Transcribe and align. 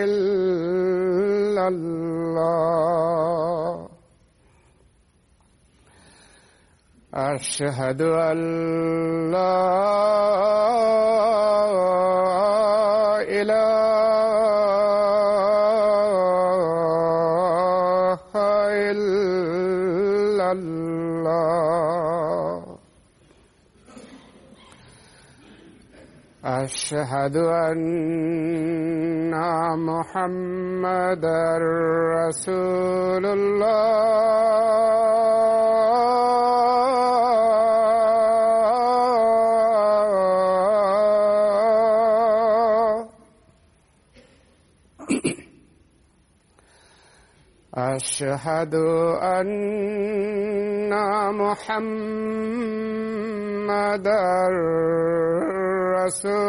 إلا 0.03 1.67
الله. 1.67 2.52
أشهد 7.14 8.02
أن 8.02 8.39
لا 9.31 10.30
أشهد 26.64 27.36
أن 27.38 29.34
محمدا 29.90 31.58
رسول 32.22 33.26
الله. 33.26 34.22
أشهد 47.73 48.76
أن 49.21 50.94
محمدا 51.33 52.61
رسول 56.06 56.42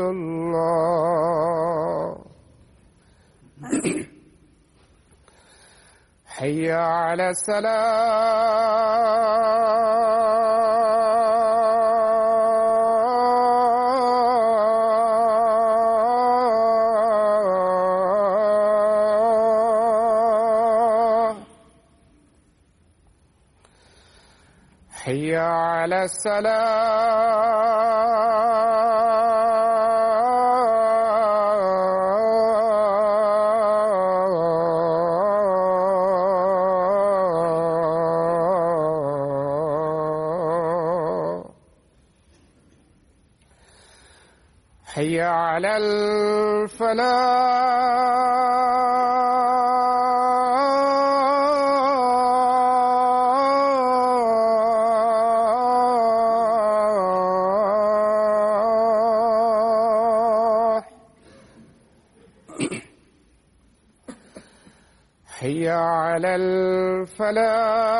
الله. 0.00 0.70
حي 6.26 6.70
على 6.72 7.28
السلام. 7.30 8.60
السلام. 26.04 27.60
حي 44.84 45.20
على 45.20 45.76
الفلاح. 45.76 47.10
الفلاح 66.36 67.99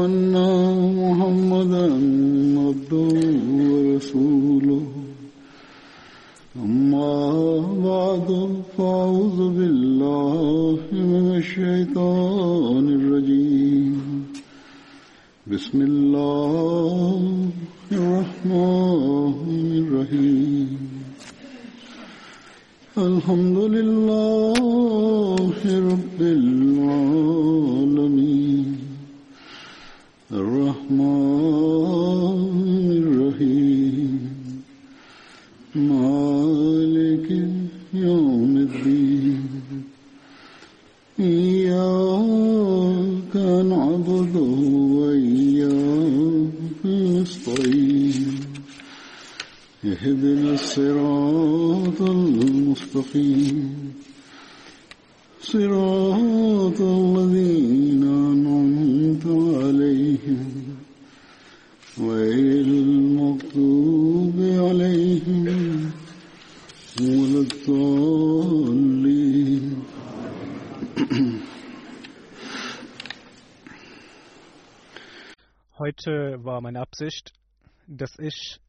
dass 78.01 78.17
ich 78.17 78.59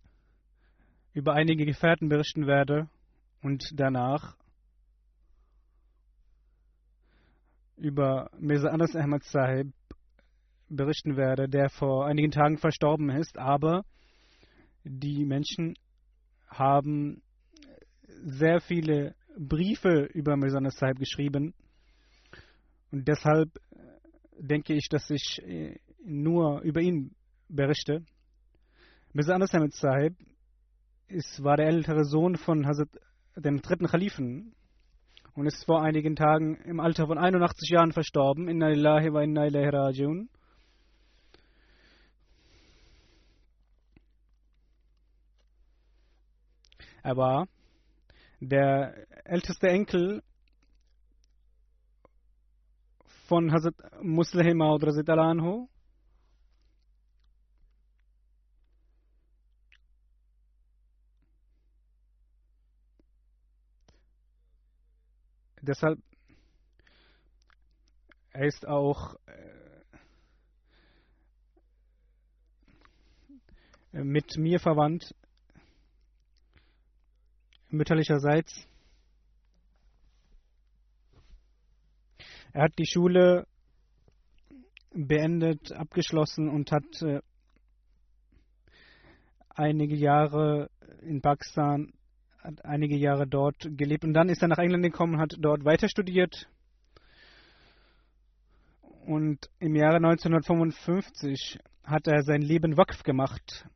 über 1.15 1.33
einige 1.33 1.65
Gefährten 1.65 2.11
berichten 2.11 2.47
werde 2.47 2.91
und 3.41 3.65
danach 3.75 4.37
über 7.79 8.31
Mirza 8.39 8.69
Anas 8.69 8.95
Ahmad 8.95 9.25
Sahib 9.25 9.73
berichten 10.69 11.17
werde, 11.17 11.49
der 11.49 11.71
vor 11.71 12.07
einigen 12.07 12.31
Tagen 12.31 12.59
verstorben 12.59 13.09
ist, 13.09 13.39
aber 13.39 13.85
die 14.85 15.25
Menschen 15.25 15.75
haben 16.49 17.23
sehr 18.25 18.61
viele 18.61 19.15
Briefe 19.39 20.11
über 20.13 20.37
Mirza 20.37 20.59
Anas 20.59 20.77
Sahib 20.77 20.99
geschrieben 20.99 21.55
und 22.91 23.09
deshalb 23.09 23.49
denke 24.39 24.75
ich, 24.75 24.89
dass 24.91 25.09
ich 25.09 25.41
äh, 25.43 25.79
nur 26.05 26.61
über 26.61 26.83
ihn 26.83 27.15
berichte. 27.49 28.05
Mirza 29.15 29.35
Anas 29.35 29.55
Ahmad 29.55 29.75
Sahib 29.75 30.17
ist, 31.07 31.45
war 31.45 31.59
der 31.59 31.67
ältere 31.67 32.07
Sohn 32.07 32.37
von 32.37 32.67
Hazrat, 32.67 32.89
dem 33.37 33.61
dritten 33.61 33.87
Khalifen 33.87 34.55
und 35.35 35.45
ist 35.47 35.67
vor 35.67 35.83
einigen 35.83 36.17
Tagen 36.17 36.57
im 36.65 36.81
Alter 36.81 37.07
von 37.09 37.19
81 37.19 37.69
Jahren 37.69 37.93
verstorben. 37.93 38.49
Inna 38.49 38.69
lillahi 38.69 39.13
wa 39.13 39.21
inna 39.23 39.47
ilaihi 39.47 39.69
rajiun. 39.69 40.31
Er 47.03 47.17
war 47.19 47.49
der 48.41 49.07
älteste 49.25 49.69
Enkel 49.69 50.23
von 53.29 53.53
Hazrat 53.53 53.75
Muslim 54.03 54.57
Maud 54.57 54.83
anhu. 55.11 55.69
Deshalb 65.63 66.01
er 68.33 68.47
ist 68.47 68.67
auch 68.67 69.15
äh, 73.93 74.03
mit 74.03 74.37
mir 74.39 74.59
verwandt, 74.59 75.15
mütterlicherseits. 77.69 78.67
Er 82.53 82.65
hat 82.65 82.79
die 82.79 82.87
Schule 82.87 83.47
beendet, 84.91 85.73
abgeschlossen 85.73 86.49
und 86.49 86.73
hat 86.73 87.03
äh, 87.03 87.21
einige 89.51 89.95
Jahre 89.95 90.71
in 91.03 91.21
Pakistan 91.21 91.93
hat 92.43 92.65
einige 92.65 92.97
Jahre 92.97 93.27
dort 93.27 93.69
gelebt 93.77 94.05
und 94.05 94.15
dann 94.15 94.29
ist 94.29 94.43
er 94.43 94.49
nach 94.49 94.59
England 94.59 94.83
gekommen, 94.83 95.19
hat 95.19 95.37
dort 95.39 95.65
weiter 95.65 95.89
studiert. 95.89 96.49
Und 99.07 99.51
im 99.59 99.75
Jahre 99.75 99.97
1955 99.97 101.59
hat 101.85 102.07
er 102.07 102.23
sein 102.23 102.43
Leben 102.43 102.77
Wakf 102.77 103.03
gemacht 103.03 103.67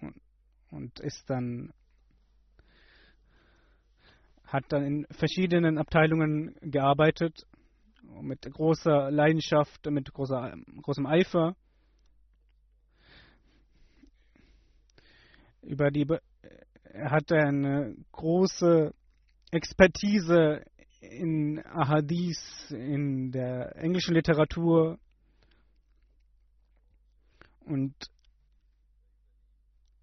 und, 0.00 0.14
und 0.70 1.00
ist 1.00 1.28
dann 1.28 1.72
hat 4.46 4.64
dann 4.68 4.84
in 4.84 5.06
verschiedenen 5.10 5.78
Abteilungen 5.78 6.54
gearbeitet 6.60 7.44
mit 8.20 8.42
großer 8.42 9.10
Leidenschaft, 9.10 9.84
mit 9.90 10.12
großer, 10.12 10.54
großem 10.82 11.06
Eifer. 11.06 11.56
Über 15.62 15.90
die 15.90 16.06
er 16.94 17.10
hatte 17.10 17.36
eine 17.36 17.96
große 18.12 18.94
Expertise 19.50 20.64
in 21.00 21.60
Ahadith, 21.66 22.70
in 22.70 23.32
der 23.32 23.74
englischen 23.76 24.14
Literatur. 24.14 24.98
Und 27.66 27.94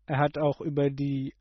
er 0.05 0.17
hat 0.17 0.37
auch 0.37 0.59
über 0.59 0.89
die 0.89 1.33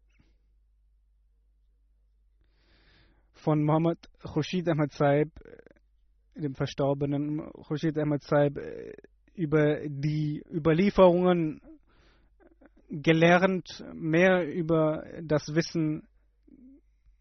von 3.33 3.65
Muhammad 3.65 3.99
Khurshid 4.23 4.69
Ahmad 4.69 4.93
Saib, 4.93 5.33
dem 6.37 6.55
verstorbenen 6.55 7.51
Khurshid 7.67 7.99
Ahmad 7.99 8.23
Saib, 8.23 8.57
über 9.35 9.81
die 9.89 10.45
Überlieferungen 10.49 11.61
gelernt, 12.91 13.83
mehr 13.95 14.47
über 14.47 15.05
das 15.23 15.55
Wissen 15.55 16.03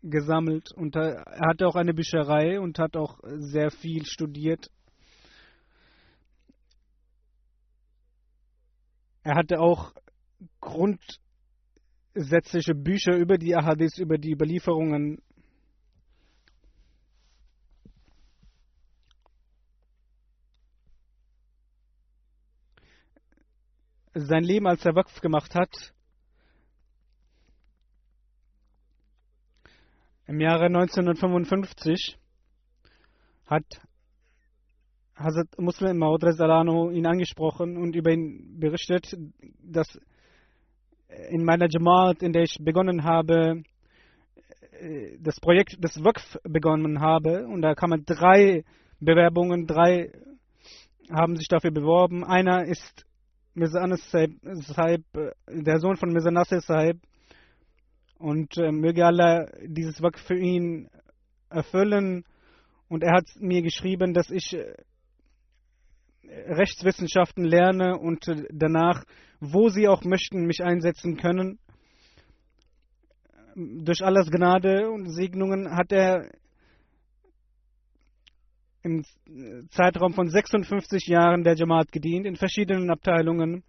gesammelt 0.01 0.71
und 0.75 0.95
er 0.95 1.23
hatte 1.47 1.67
auch 1.67 1.75
eine 1.75 1.93
Bücherei 1.93 2.59
und 2.59 2.79
hat 2.79 2.97
auch 2.97 3.19
sehr 3.23 3.69
viel 3.69 4.05
studiert. 4.05 4.71
Er 9.23 9.35
hatte 9.35 9.59
auch 9.59 9.93
grundsätzliche 10.61 12.73
Bücher 12.73 13.15
über 13.15 13.37
die 13.37 13.55
Ahadith, 13.55 13.99
über 13.99 14.17
die 14.17 14.31
Überlieferungen. 14.31 15.21
Sein 24.13 24.43
Leben, 24.43 24.67
als 24.67 24.85
er 24.85 24.95
Waqf 24.95 25.21
gemacht 25.21 25.55
hat, 25.55 25.93
Im 30.29 30.39
Jahre 30.41 30.65
1955 30.65 32.15
hat 33.47 33.65
Hazrat 35.15 35.47
Muslim 35.57 35.97
Maud 35.97 36.21
Salano 36.21 36.91
ihn 36.91 37.07
angesprochen 37.07 37.77
und 37.77 37.95
über 37.95 38.11
ihn 38.11 38.59
berichtet, 38.59 39.17
dass 39.63 39.99
in 41.31 41.43
meiner 41.43 41.65
Jamaat, 41.67 42.21
in 42.21 42.31
der 42.31 42.43
ich 42.43 42.59
begonnen 42.59 43.03
habe, 43.05 43.63
das 45.19 45.39
Projekt 45.39 45.83
des 45.83 45.95
WÖKF 45.95 46.37
begonnen 46.43 47.01
habe, 47.01 47.47
und 47.47 47.63
da 47.63 47.73
kamen 47.73 48.05
drei 48.05 48.63
Bewerbungen, 48.99 49.65
drei 49.65 50.11
haben 51.11 51.37
sich 51.37 51.47
dafür 51.47 51.71
beworben. 51.71 52.23
Einer 52.23 52.65
ist 52.65 53.03
Mirza 53.53 53.79
Anas 53.79 54.01
Sahib, 54.11 55.03
der 55.47 55.79
Sohn 55.79 55.97
von 55.97 56.11
Mirza 56.11 56.31
Nasir 56.31 56.61
Sahib, 56.61 56.99
und 58.19 58.57
äh, 58.57 58.71
möge 58.71 59.05
Allah 59.05 59.45
dieses 59.65 60.01
Werk 60.01 60.19
für 60.19 60.37
ihn 60.37 60.89
erfüllen. 61.49 62.25
Und 62.89 63.03
er 63.03 63.13
hat 63.13 63.25
mir 63.39 63.61
geschrieben, 63.61 64.13
dass 64.13 64.29
ich 64.29 64.53
äh, 64.53 64.75
Rechtswissenschaften 66.27 67.45
lerne 67.45 67.97
und 67.97 68.27
äh, 68.27 68.43
danach, 68.51 69.03
wo 69.39 69.69
sie 69.69 69.87
auch 69.87 70.03
möchten, 70.03 70.45
mich 70.45 70.61
einsetzen 70.61 71.17
können. 71.17 71.59
Durch 73.55 74.03
Allahs 74.03 74.29
Gnade 74.29 74.89
und 74.91 75.09
Segnungen 75.09 75.75
hat 75.75 75.91
er 75.91 76.29
im 78.83 79.03
Zeitraum 79.69 80.13
von 80.13 80.29
56 80.29 81.07
Jahren 81.07 81.43
der 81.43 81.55
Jamaat 81.55 81.91
gedient, 81.91 82.25
in 82.25 82.35
verschiedenen 82.35 82.89
Abteilungen. 82.89 83.63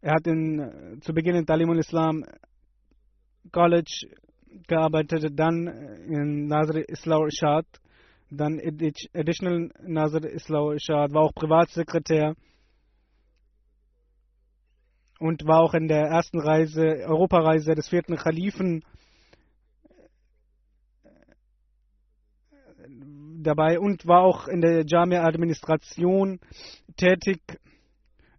Er 0.00 0.14
hat 0.14 0.26
in, 0.26 0.58
äh, 0.58 1.00
zu 1.00 1.12
Beginn 1.14 1.36
in 1.36 1.46
Talim 1.46 1.70
al-Islam 1.70 2.24
College 3.52 4.06
gearbeitet, 4.66 5.32
dann 5.38 5.66
in 5.66 6.46
Nazar 6.46 6.88
Islau 6.88 7.26
Ishad, 7.26 7.66
dann 8.30 8.60
Additional 9.14 9.70
Nazar 9.82 10.24
Islau 10.24 10.72
Ishad, 10.72 11.12
war 11.12 11.22
auch 11.22 11.34
Privatsekretär 11.34 12.34
und 15.18 15.46
war 15.46 15.60
auch 15.60 15.74
in 15.74 15.88
der 15.88 16.06
ersten 16.06 16.40
Reise, 16.40 16.82
Europareise 17.06 17.74
des 17.74 17.88
vierten 17.88 18.16
Khalifen 18.16 18.82
dabei 23.46 23.78
und 23.78 24.06
war 24.06 24.22
auch 24.22 24.48
in 24.48 24.60
der 24.60 24.84
Jamia 24.86 25.24
Administration 25.24 26.40
tätig, 26.96 27.40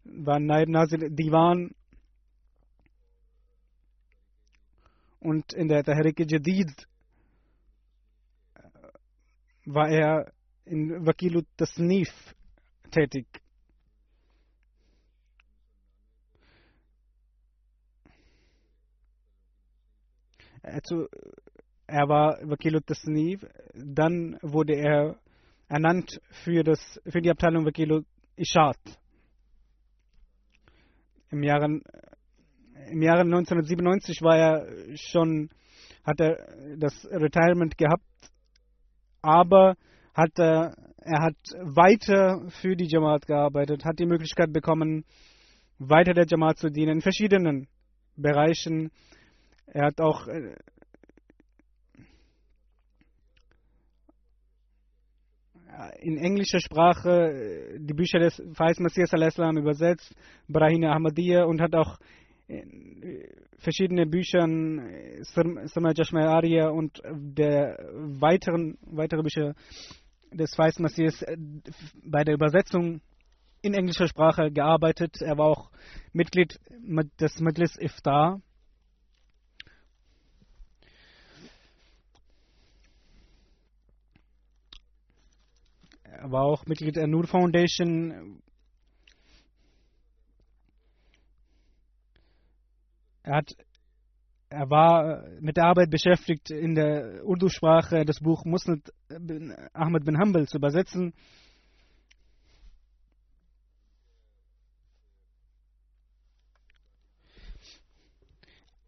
war 0.04 0.40
Naib 0.40 0.70
Nazir 0.70 1.10
Divan 1.10 1.72
und 5.20 5.54
in 5.54 5.68
der 5.68 5.84
Tahrik 5.84 6.20
Jadid 6.20 6.88
äh, 8.56 8.62
war 9.66 9.90
er 9.90 10.32
in 10.66 11.06
Wakilut 11.06 11.46
Tasnif 11.58 12.10
tätig. 12.92 13.26
Also, 20.62 21.08
er 21.88 22.10
war 22.10 22.38
Wakilut 22.44 22.86
Tasnif, 22.86 23.46
dann 23.74 24.38
wurde 24.42 24.76
er 24.76 25.16
ernannt 25.70 26.20
für, 26.44 26.64
das, 26.64 27.02
für 27.08 27.22
die 27.22 27.32
Abteilung 27.32 27.66
Wakilut 27.66 28.06
Ishat. 28.36 28.78
Im 31.32 31.44
Jahre, 31.44 31.66
Im 31.66 33.02
Jahre 33.02 33.22
1997 33.22 34.22
war 34.22 34.38
er 34.38 34.68
schon, 34.96 35.50
hat 36.06 36.20
er 36.20 36.38
das 36.78 37.06
Retirement 37.10 37.78
gehabt, 37.78 38.04
aber 39.22 39.76
hat 40.14 40.38
er, 40.38 40.76
er 41.00 41.22
hat 41.22 41.38
weiter 41.62 42.50
für 42.62 42.76
die 42.76 42.88
Jamaat 42.88 43.28
gearbeitet, 43.28 43.86
hat 43.86 44.00
die 44.00 44.06
Möglichkeit 44.06 44.52
bekommen, 44.52 45.06
weiter 45.80 46.14
der 46.14 46.26
Jamaat 46.28 46.58
zu 46.58 46.70
dienen 46.70 46.98
in 46.98 47.02
verschiedenen 47.02 47.68
Bereichen. 48.16 48.92
Er 49.68 49.88
hat 49.88 50.02
auch 50.02 50.28
in 56.00 56.18
englischer 56.18 56.60
Sprache 56.60 57.78
die 57.80 57.94
Bücher 57.94 58.20
des 58.20 58.42
Fais 58.54 58.80
Messias 58.80 59.14
al-Islam 59.14 59.58
übersetzt, 59.58 60.16
Brahina 60.48 60.94
Ahmadiyya 60.94 61.44
und 61.46 61.62
hat 61.62 61.76
auch 61.76 61.98
verschiedene 63.58 64.06
Bücher, 64.06 64.48
Sama 65.24 65.92
Jashma 65.94 66.26
Arya 66.26 66.70
und 66.70 67.02
der 67.12 67.78
weiteren 67.94 68.78
weitere 68.82 69.22
Bücher 69.22 69.54
des 70.32 70.56
Fais 70.56 70.80
Messias 70.80 71.24
bei 72.04 72.24
der 72.24 72.36
Übersetzung 72.36 73.02
in 73.62 73.74
englischer 73.74 74.08
Sprache 74.08 74.52
gearbeitet. 74.52 75.22
Er 75.22 75.38
war 75.38 75.48
auch 75.48 75.72
Mitglied 76.14 76.60
des 77.20 77.40
Majlis 77.40 77.78
Iftar 77.80 78.42
war 86.24 86.44
auch 86.44 86.66
Mitglied 86.66 86.96
der 86.96 87.08
Nur 87.08 87.28
Foundation. 87.28 88.42
Er, 93.24 93.36
hat, 93.38 93.56
er 94.50 94.70
war 94.70 95.24
mit 95.40 95.58
der 95.58 95.66
Arbeit 95.66 95.90
beschäftigt, 95.90 96.50
in 96.50 96.76
der 96.76 97.26
Urdu-Sprache 97.26 98.06
das 98.06 98.20
Buch 98.20 98.46
Musnad 98.46 98.82
Ahmed 99.74 100.06
bin 100.06 100.18
Hanbal 100.18 100.48
zu 100.48 100.58
übersetzen. 100.58 101.14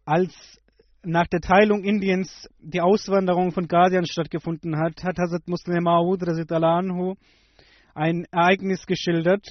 Als 0.04 0.59
nach 1.04 1.26
der 1.26 1.40
Teilung 1.40 1.84
Indiens 1.84 2.48
die 2.58 2.80
Auswanderung 2.80 3.52
von 3.52 3.68
Ghazian 3.68 4.06
stattgefunden 4.06 4.76
hat, 4.76 5.02
hat 5.02 5.18
Hazrat 5.18 5.48
Muslim 5.48 5.84
Maud 5.84 6.22
anhu 6.22 7.14
ein 7.94 8.26
Ereignis 8.30 8.86
geschildert. 8.86 9.46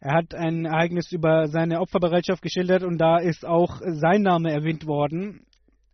Er 0.00 0.14
hat 0.14 0.34
ein 0.34 0.64
Ereignis 0.64 1.10
über 1.10 1.48
seine 1.48 1.80
Opferbereitschaft 1.80 2.42
geschildert 2.42 2.84
und 2.84 2.98
da 2.98 3.18
ist 3.18 3.44
auch 3.44 3.80
sein 3.80 4.22
Name 4.22 4.52
erwähnt 4.52 4.86
worden. 4.86 5.44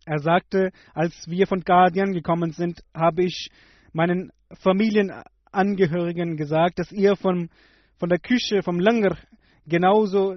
Er 0.05 0.19
sagte, 0.19 0.71
als 0.93 1.27
wir 1.27 1.47
von 1.47 1.61
Guardian 1.61 2.13
gekommen 2.13 2.51
sind, 2.51 2.81
habe 2.93 3.23
ich 3.23 3.49
meinen 3.93 4.31
Familienangehörigen 4.59 6.37
gesagt, 6.37 6.77
dass 6.77 6.91
ihr 6.91 7.15
von, 7.15 7.49
von 7.97 8.09
der 8.09 8.19
Küche, 8.19 8.61
vom 8.61 8.79
Langer, 8.79 9.17
genauso 9.65 10.35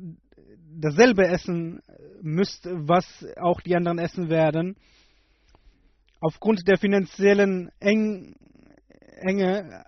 dasselbe 0.80 1.26
essen 1.26 1.80
müsst, 2.22 2.68
was 2.70 3.26
auch 3.36 3.60
die 3.60 3.74
anderen 3.74 3.98
essen 3.98 4.28
werden. 4.28 4.76
Aufgrund 6.20 6.66
der 6.66 6.78
finanziellen 6.78 7.70
Eng 7.80 8.34
Enge 9.20 9.84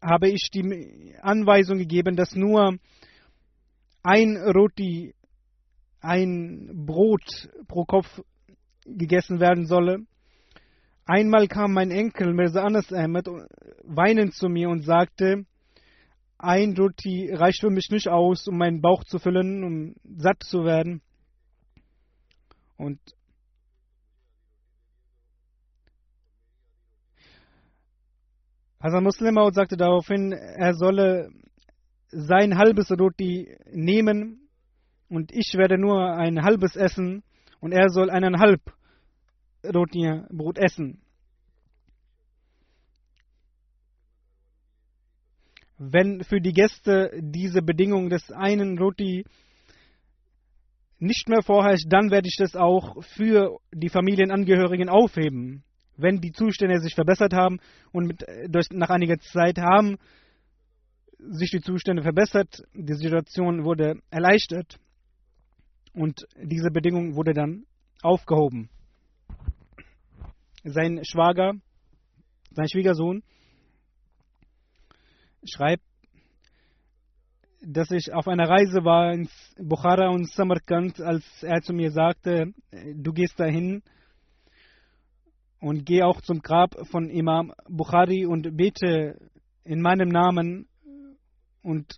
habe 0.00 0.28
ich 0.28 0.50
die 0.52 1.14
Anweisung 1.20 1.78
gegeben, 1.78 2.16
dass 2.16 2.34
nur 2.34 2.76
ein 4.02 4.36
Roti, 4.36 5.14
ein 6.00 6.84
Brot 6.86 7.48
pro 7.68 7.84
Kopf 7.84 8.20
gegessen 8.84 9.40
werden 9.40 9.66
solle. 9.66 10.06
Einmal 11.06 11.48
kam 11.48 11.72
mein 11.72 11.90
Enkel 11.90 12.32
Mirza 12.32 12.62
Anas 12.62 12.92
Ahmed 12.92 13.28
weinend 13.84 14.34
zu 14.34 14.48
mir 14.48 14.68
und 14.68 14.82
sagte, 14.82 15.44
ein 16.42 16.76
Roti 16.76 17.32
reicht 17.32 17.60
für 17.60 17.70
mich 17.70 17.88
nicht 17.90 18.08
aus, 18.08 18.48
um 18.48 18.58
meinen 18.58 18.80
Bauch 18.80 19.04
zu 19.04 19.18
füllen, 19.18 19.62
um 19.62 19.94
satt 20.16 20.42
zu 20.42 20.64
werden. 20.64 21.00
Und 22.76 22.98
Hasan 28.82 29.04
Muslimaut 29.04 29.54
sagte 29.54 29.76
daraufhin, 29.76 30.32
er 30.32 30.74
solle 30.74 31.30
sein 32.08 32.58
halbes 32.58 32.90
Roti 32.90 33.56
nehmen 33.70 34.48
und 35.08 35.30
ich 35.32 35.54
werde 35.56 35.78
nur 35.78 36.16
ein 36.16 36.42
halbes 36.42 36.74
essen 36.74 37.22
und 37.60 37.70
er 37.70 37.88
soll 37.90 38.10
eineinhalb 38.10 38.60
Roti 39.64 40.22
Brot 40.30 40.58
essen. 40.58 41.01
Wenn 45.90 46.22
für 46.22 46.40
die 46.40 46.52
Gäste 46.52 47.10
diese 47.20 47.62
Bedingung 47.62 48.08
des 48.08 48.30
einen 48.30 48.78
Roti 48.78 49.24
nicht 50.98 51.28
mehr 51.28 51.42
vorherrscht, 51.42 51.86
dann 51.88 52.10
werde 52.10 52.28
ich 52.28 52.36
das 52.38 52.54
auch 52.54 53.02
für 53.02 53.58
die 53.72 53.88
Familienangehörigen 53.88 54.88
aufheben. 54.88 55.64
Wenn 55.96 56.20
die 56.20 56.32
Zustände 56.32 56.78
sich 56.78 56.94
verbessert 56.94 57.32
haben 57.32 57.58
und 57.90 58.06
mit, 58.06 58.24
durch, 58.48 58.66
nach 58.70 58.90
einiger 58.90 59.18
Zeit 59.18 59.58
haben 59.58 59.98
sich 61.18 61.50
die 61.50 61.60
Zustände 61.60 62.02
verbessert, 62.02 62.62
die 62.74 62.94
Situation 62.94 63.64
wurde 63.64 64.00
erleichtert 64.10 64.78
und 65.92 66.26
diese 66.40 66.70
Bedingung 66.70 67.16
wurde 67.16 67.32
dann 67.32 67.64
aufgehoben. 68.02 68.70
Sein 70.64 71.00
Schwager, 71.04 71.54
sein 72.50 72.68
Schwiegersohn, 72.68 73.22
schreibt, 75.44 75.84
dass 77.64 77.90
ich 77.90 78.12
auf 78.12 78.26
einer 78.26 78.48
Reise 78.48 78.84
war 78.84 79.12
ins 79.12 79.30
Bukhara 79.56 80.08
und 80.08 80.28
Samarkand, 80.28 81.00
als 81.00 81.24
er 81.42 81.60
zu 81.62 81.72
mir 81.72 81.92
sagte, 81.92 82.52
du 82.94 83.12
gehst 83.12 83.38
dahin 83.38 83.82
und 85.60 85.86
geh 85.86 86.02
auch 86.02 86.20
zum 86.22 86.40
Grab 86.40 86.74
von 86.88 87.08
Imam 87.08 87.52
Bukhari 87.68 88.26
und 88.26 88.56
bete 88.56 89.16
in 89.64 89.80
meinem 89.80 90.08
Namen 90.08 90.66
und 91.62 91.94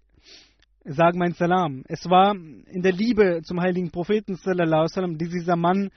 sag 0.84 1.14
mein 1.14 1.32
Salam. 1.32 1.82
Es 1.88 2.04
war 2.10 2.34
in 2.34 2.82
der 2.82 2.92
Liebe 2.92 3.40
zum 3.42 3.60
heiligen 3.60 3.90
Propheten 3.90 4.36
sallallahu 4.36 4.86
sallam, 4.88 5.16
die 5.16 5.28
dieser 5.28 5.56
Mann 5.56 5.90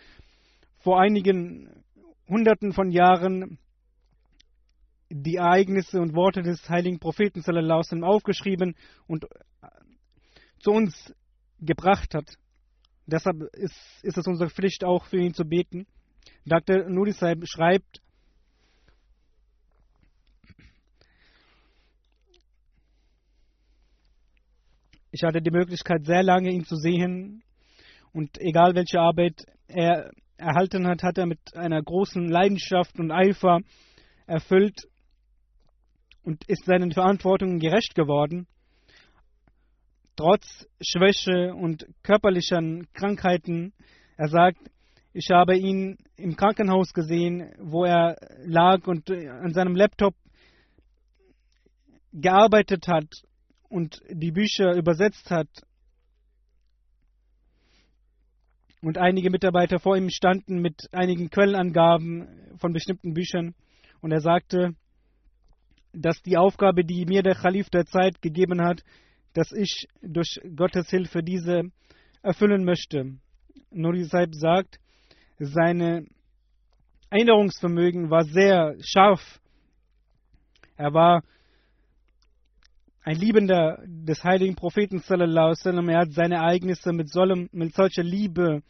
vor 0.80 1.02
einigen 1.02 1.84
Hunderten 2.30 2.72
von 2.72 2.90
Jahren 2.92 3.58
die 5.10 5.36
Ereignisse 5.36 6.00
und 6.00 6.16
Worte 6.16 6.42
des 6.42 6.68
heiligen 6.70 7.00
Propheten 7.00 7.42
sallam, 7.42 8.04
aufgeschrieben 8.04 8.76
und 9.08 9.24
äh, 9.26 9.68
zu 10.60 10.72
uns 10.72 11.14
gebracht 11.60 12.14
hat. 12.14 12.38
Deshalb 13.06 13.42
ist, 13.54 13.76
ist 14.04 14.18
es 14.18 14.28
unsere 14.28 14.50
Pflicht, 14.50 14.84
auch 14.84 15.06
für 15.06 15.18
ihn 15.18 15.34
zu 15.34 15.46
beten. 15.46 15.88
Dr. 16.46 16.90
Nurisai 16.90 17.36
schreibt, 17.46 18.02
ich 25.12 25.24
hatte 25.24 25.42
die 25.42 25.52
Möglichkeit, 25.52 26.06
sehr 26.06 26.24
lange 26.24 26.52
ihn 26.52 26.66
zu 26.66 26.76
sehen 26.76 27.44
und 28.12 28.38
egal 28.40 28.76
welche 28.76 29.00
Arbeit 29.00 29.46
er 29.68 30.12
erhalten 30.36 30.86
hat, 30.88 31.02
hat 31.02 31.18
er 31.18 31.26
mit 31.26 31.56
einer 31.56 31.82
großen 31.82 32.28
Leidenschaft 32.28 33.00
und 33.00 33.12
Eifer 33.12 33.62
erfüllt 34.26 34.88
und 36.28 36.44
ist 36.50 36.66
seinen 36.66 36.92
Verantwortungen 36.92 37.58
gerecht 37.58 37.96
geworden. 37.96 38.48
Trotz 40.18 40.68
Schwäche 40.82 41.56
und 41.56 41.88
körperlichen 42.04 42.86
Krankheiten, 42.92 43.72
er 44.18 44.28
sagt, 44.28 44.60
ich 45.14 45.30
habe 45.32 45.58
ihn 45.58 45.98
im 46.18 46.36
Krankenhaus 46.36 46.92
gesehen, 46.92 47.54
wo 47.60 47.86
er 47.86 48.18
lag 48.44 48.86
und 48.88 49.10
an 49.10 49.54
seinem 49.54 49.78
Laptop 49.78 50.16
gearbeitet 52.12 52.90
hat 52.90 53.08
und 53.70 54.02
die 54.10 54.32
Bücher 54.32 54.76
übersetzt 54.76 55.32
hat. 55.32 55.48
Und 58.82 58.98
einige 58.98 59.30
Mitarbeiter 59.30 59.80
vor 59.80 59.96
ihm 59.96 60.10
standen 60.10 60.60
mit 60.60 60.90
einigen 60.92 61.30
Quellenangaben 61.30 62.58
von 62.58 62.74
bestimmten 62.74 63.14
Büchern. 63.14 63.56
Und 64.02 64.12
er 64.12 64.20
sagte, 64.20 64.76
dass 65.94 66.22
die 66.22 66.38
Aufgabe, 66.38 66.84
die 66.84 67.06
mir 67.06 67.24
der 67.24 67.36
Khalif 67.36 67.70
der 67.70 67.86
Zeit 67.86 68.22
gegeben 68.22 68.62
hat, 68.62 68.84
dass 69.34 69.52
ich 69.52 69.88
durch 70.02 70.40
Gottes 70.56 70.90
Hilfe 70.90 71.24
diese 71.24 71.64
erfüllen 72.22 72.64
möchte. 72.64 73.18
Nuri 73.72 74.04
Saib 74.04 74.34
sagt, 74.34 74.80
seine 75.40 76.08
Erinnerungsvermögen 77.10 78.10
war 78.10 78.24
sehr 78.26 78.76
scharf. 78.82 79.40
Er 80.76 80.94
war 80.94 81.24
ein 83.04 83.16
Liebender 83.16 83.82
des 83.86 84.24
heiligen 84.24 84.56
Propheten 84.56 85.00
sallallahu 85.00 85.54
sallam. 85.54 85.88
Er 85.90 86.02
hat 86.02 86.12
seine 86.12 86.36
Ereignisse 86.36 86.92
mit, 86.92 87.10
sollem, 87.10 87.48
mit 87.54 87.74
solcher 87.74 88.04
Liebe 88.04 88.62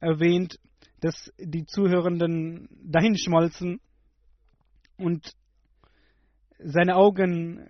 erwähnt, 0.00 0.58
dass 1.00 1.30
die 1.38 1.66
Zuhörenden 1.66 2.68
dahinschmolzen 2.82 3.80
und 4.96 5.34
seine 6.58 6.96
Augen 6.96 7.66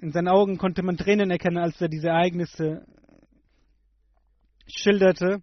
in 0.00 0.12
seinen 0.12 0.28
Augen 0.28 0.58
konnte 0.58 0.82
man 0.82 0.96
Tränen 0.96 1.30
erkennen, 1.30 1.58
als 1.58 1.80
er 1.80 1.88
diese 1.88 2.08
Ereignisse 2.08 2.86
schilderte. 4.66 5.42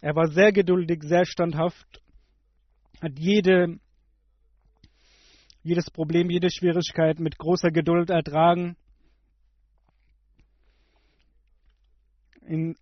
Er 0.00 0.14
war 0.14 0.28
sehr 0.28 0.52
geduldig, 0.52 1.02
sehr 1.02 1.24
standhaft, 1.24 2.02
hat 3.00 3.18
jede, 3.18 3.80
jedes 5.62 5.90
Problem, 5.90 6.30
jede 6.30 6.50
Schwierigkeit 6.50 7.18
mit 7.18 7.36
großer 7.36 7.70
Geduld 7.70 8.10
ertragen. 8.10 8.76
In 12.42 12.76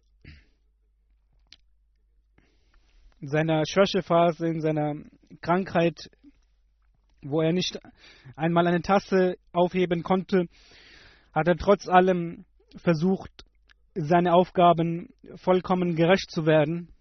seiner 3.28 3.64
Schwächephase, 3.66 4.46
in 4.46 4.60
seiner 4.60 4.94
Krankheit, 5.40 6.10
wo 7.22 7.40
er 7.40 7.52
nicht 7.52 7.78
einmal 8.36 8.66
eine 8.66 8.82
Tasse 8.82 9.36
aufheben 9.52 10.02
konnte, 10.02 10.46
hat 11.32 11.48
er 11.48 11.56
trotz 11.56 11.88
allem 11.88 12.44
versucht, 12.76 13.44
seine 13.94 14.34
Aufgaben 14.34 15.08
vollkommen 15.36 15.96
gerecht 15.96 16.30
zu 16.30 16.46
werden. 16.46 16.92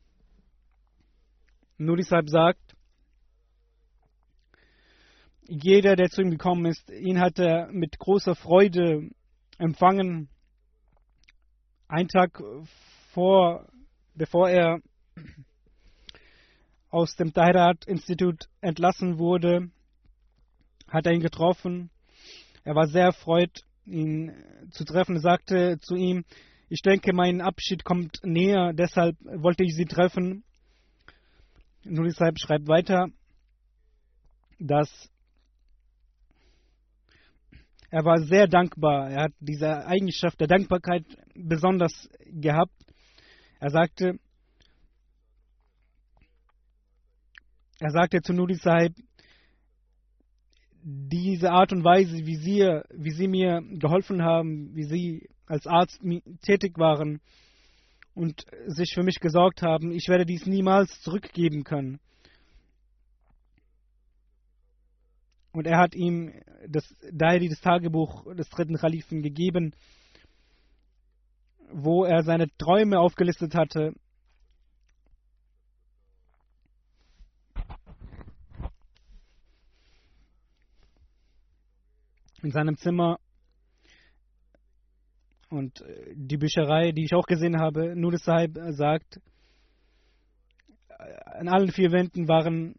Nur 1.78 1.98
deshalb 1.98 2.30
sagt, 2.30 2.76
jeder, 5.48 5.96
der 5.96 6.10
zu 6.10 6.22
ihm 6.22 6.32
gekommen 6.32 6.66
ist, 6.66 6.90
ihn 6.90 7.20
hat 7.20 7.38
er 7.38 7.68
mit 7.72 8.00
großer 8.00 8.36
Freude 8.36 9.10
empfangen. 9.58 10.30
Ein 11.88 12.08
Tag 12.08 12.42
vor, 13.12 13.68
bevor 14.16 14.50
er 14.50 14.80
aus 16.96 17.18
dem 17.18 17.34
Tahirat-Institut 17.34 18.48
entlassen 18.62 19.20
wurde, 19.20 19.70
hat 20.88 21.06
er 21.06 21.12
ihn 21.12 21.20
getroffen. 21.20 21.90
Er 22.64 22.74
war 22.74 22.88
sehr 22.88 23.04
erfreut, 23.04 23.66
ihn 23.86 24.32
zu 24.72 24.86
treffen. 24.86 25.18
Er 25.18 25.22
sagte 25.22 25.78
zu 25.82 25.96
ihm, 25.96 26.24
ich 26.70 26.82
denke, 26.82 27.12
mein 27.14 27.42
Abschied 27.42 27.84
kommt 27.84 28.22
näher, 28.24 28.72
deshalb 28.72 29.18
wollte 29.26 29.66
ich 29.66 29.76
Sie 29.76 29.84
treffen. 29.84 30.46
Nur 31.84 32.06
deshalb 32.06 32.40
schreibt 32.40 32.70
weiter, 32.70 33.08
dass 34.58 34.90
er 37.90 38.06
war 38.06 38.20
sehr 38.20 38.48
dankbar. 38.48 39.10
Er 39.10 39.24
hat 39.24 39.34
diese 39.42 39.86
Eigenschaft 39.86 40.40
der 40.40 40.48
Dankbarkeit 40.48 41.04
besonders 41.36 42.10
gehabt. 42.26 42.74
Er 43.60 43.70
sagte, 43.70 44.18
er 47.80 47.92
sagte 47.92 48.22
zu 48.22 48.34
Nuri 48.34 48.56
Sahib, 48.56 48.94
diese 50.82 51.52
Art 51.52 51.72
und 51.72 51.84
Weise, 51.84 52.26
wie 52.26 52.36
Sie, 52.36 52.62
wie 52.94 53.12
Sie 53.12 53.28
mir 53.28 53.62
geholfen 53.80 54.22
haben, 54.22 54.76
wie 54.76 54.84
Sie 54.84 55.30
als 55.48 55.66
Arzt 55.68 56.00
tätig 56.42 56.78
waren 56.78 57.22
und 58.14 58.44
sich 58.68 58.94
für 58.94 59.04
mich 59.04 59.20
gesorgt 59.20 59.62
haben, 59.62 59.92
ich 59.92 60.08
werde 60.08 60.26
dies 60.26 60.46
niemals 60.46 61.02
zurückgeben 61.02 61.64
können. 61.64 62.00
Und 65.52 65.68
er 65.68 65.78
hat 65.78 65.96
ihm 65.96 66.34
das 66.68 66.84
Diary, 67.12 67.50
das 67.50 67.62
Tagebuch 67.62 68.34
des 68.36 68.50
dritten 68.50 68.76
Kalifen 68.76 69.22
gegeben, 69.22 69.74
wo 71.72 72.04
er 72.04 72.24
seine 72.24 72.48
Träume 72.58 73.00
aufgelistet 73.00 73.56
hatte. 73.56 73.94
In 82.42 82.52
seinem 82.52 82.78
Zimmer. 82.78 83.20
Und 85.50 85.82
äh, 85.82 86.14
die 86.16 86.38
Bücherei, 86.38 86.92
die 86.92 87.06
ich 87.06 87.14
auch 87.14 87.26
gesehen 87.26 87.60
habe, 87.60 87.96
Nur 87.96 88.18
Sahib 88.18 88.58
sagt, 88.70 89.22
äh, 90.90 91.40
an 91.40 91.48
allen 91.48 91.72
vier 91.72 91.92
Wänden 91.92 92.28
waren 92.28 92.76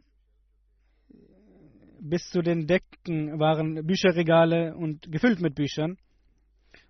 bis 2.08 2.28
zu 2.30 2.42
den 2.42 2.66
Decken 2.66 3.38
waren 3.38 3.86
Bücherregale 3.86 4.74
und 4.76 5.10
gefüllt 5.10 5.40
mit 5.40 5.54
Büchern. 5.54 5.96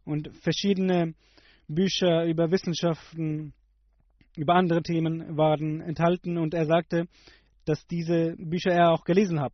Und 0.04 0.30
verschiedene 0.42 1.14
Bücher 1.68 2.24
über 2.26 2.50
Wissenschaften, 2.50 3.52
über 4.36 4.54
andere 4.54 4.82
Themen 4.82 5.36
waren 5.36 5.80
enthalten. 5.80 6.38
Und 6.38 6.54
er 6.54 6.66
sagte, 6.66 7.06
dass 7.64 7.86
diese 7.86 8.36
Bücher 8.36 8.72
er 8.72 8.90
auch 8.90 9.04
gelesen 9.04 9.40
hat. 9.40 9.52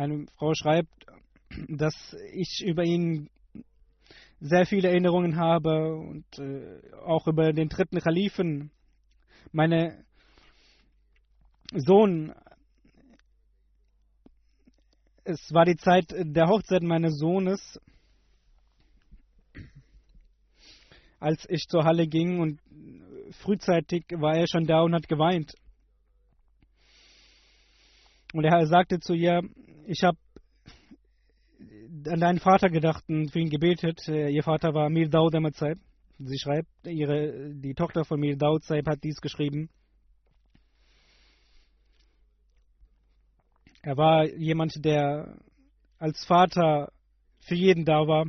Eine 0.00 0.24
Frau 0.38 0.54
schreibt, 0.54 1.04
dass 1.68 2.16
ich 2.32 2.64
über 2.64 2.84
ihn 2.84 3.28
sehr 4.40 4.64
viele 4.64 4.88
Erinnerungen 4.88 5.36
habe 5.36 5.94
und 5.94 6.24
äh, 6.38 6.80
auch 7.04 7.26
über 7.26 7.52
den 7.52 7.68
dritten 7.68 7.98
Kalifen. 7.98 8.70
Meine 9.52 10.02
Sohn, 11.74 12.32
es 15.24 15.52
war 15.52 15.66
die 15.66 15.76
Zeit 15.76 16.14
der 16.16 16.48
Hochzeit 16.48 16.82
meines 16.82 17.18
Sohnes, 17.18 17.78
als 21.18 21.44
ich 21.50 21.66
zur 21.68 21.84
Halle 21.84 22.06
ging 22.06 22.40
und 22.40 22.58
frühzeitig 23.42 24.06
war 24.12 24.34
er 24.34 24.46
schon 24.48 24.64
da 24.64 24.80
und 24.80 24.94
hat 24.94 25.08
geweint. 25.08 25.52
Und 28.32 28.44
er 28.44 28.66
sagte 28.66 28.98
zu 28.98 29.12
ihr, 29.12 29.42
ich 29.86 30.02
habe 30.02 30.18
an 32.06 32.20
deinen 32.20 32.38
Vater 32.38 32.70
gedacht 32.70 33.04
und 33.08 33.30
für 33.30 33.40
ihn 33.40 33.50
gebetet. 33.50 34.00
Äh, 34.08 34.30
ihr 34.30 34.42
Vater 34.42 34.74
war 34.74 34.88
Mir 34.88 35.08
Daud 35.08 35.34
Ahmad. 35.34 35.56
Sie 35.56 36.38
schreibt, 36.38 36.68
ihre, 36.86 37.54
die 37.54 37.74
Tochter 37.74 38.04
von 38.04 38.20
Mir 38.20 38.36
Daud 38.36 38.64
Saib 38.64 38.86
hat 38.88 39.02
dies 39.02 39.20
geschrieben. 39.20 39.70
Er 43.82 43.96
war 43.96 44.26
jemand, 44.26 44.84
der 44.84 45.38
als 45.98 46.24
Vater 46.24 46.92
für 47.40 47.54
jeden 47.54 47.84
da 47.84 48.06
war. 48.06 48.26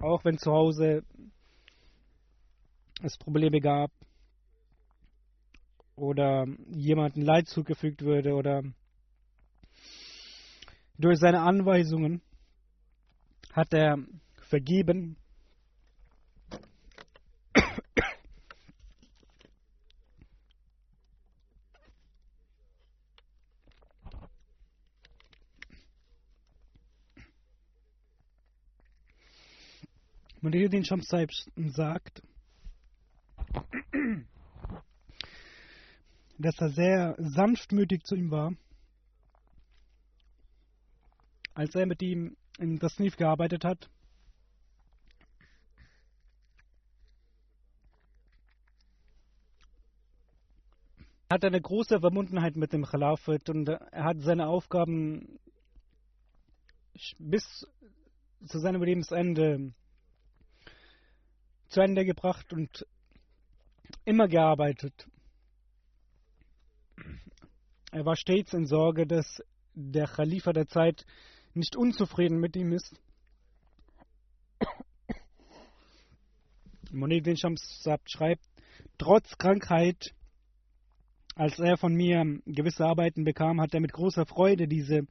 Auch 0.00 0.24
wenn 0.24 0.38
zu 0.38 0.52
Hause 0.52 1.02
es 3.02 3.16
Probleme 3.18 3.60
gab 3.60 3.90
oder 5.96 6.46
jemandem 6.68 7.22
Leid 7.22 7.48
zugefügt 7.48 8.02
würde 8.02 8.34
oder 8.34 8.62
durch 10.98 11.18
seine 11.18 11.40
Anweisungen 11.40 12.22
hat 13.52 13.72
er 13.72 13.98
vergeben. 14.48 15.16
Muhyiddin 30.40 30.84
Shamsaib 30.84 31.30
sagt, 31.56 32.22
dass 36.38 36.58
er 36.60 36.70
sehr 36.70 37.14
sanftmütig 37.18 38.04
zu 38.04 38.14
ihm 38.14 38.30
war 38.30 38.52
als 41.56 41.74
er 41.74 41.86
mit 41.86 42.02
ihm 42.02 42.36
in 42.58 42.78
das 42.78 42.92
Tasnif 42.92 43.16
gearbeitet 43.16 43.64
hat, 43.64 43.88
hat 51.30 51.44
eine 51.44 51.60
große 51.60 52.00
Verbundenheit 52.00 52.56
mit 52.56 52.74
dem 52.74 52.84
Khilafat 52.84 53.48
und 53.48 53.68
er 53.68 54.04
hat 54.04 54.20
seine 54.20 54.46
Aufgaben 54.46 55.38
bis 57.18 57.66
zu 58.46 58.58
seinem 58.58 58.82
Lebensende 58.82 59.72
zu 61.68 61.80
Ende 61.80 62.04
gebracht 62.04 62.52
und 62.52 62.86
immer 64.04 64.28
gearbeitet. 64.28 65.08
Er 67.92 68.04
war 68.04 68.16
stets 68.16 68.52
in 68.52 68.66
Sorge, 68.66 69.06
dass 69.06 69.42
der 69.74 70.06
Khalifa 70.06 70.52
der 70.52 70.68
Zeit 70.68 71.04
nicht 71.54 71.76
unzufrieden 71.76 72.38
mit 72.38 72.56
ihm 72.56 72.72
ist. 72.72 73.00
Monedin 76.90 77.36
Shams 77.36 77.84
schreibt, 78.06 78.44
trotz 78.98 79.36
Krankheit 79.38 80.14
als 81.36 81.58
er 81.58 81.76
von 81.76 81.94
mir 81.94 82.40
gewisse 82.46 82.86
Arbeiten 82.86 83.24
bekam, 83.24 83.60
hat 83.60 83.74
er 83.74 83.80
mit 83.80 83.92
großer 83.92 84.24
Freude 84.24 84.66
diese 84.66 85.06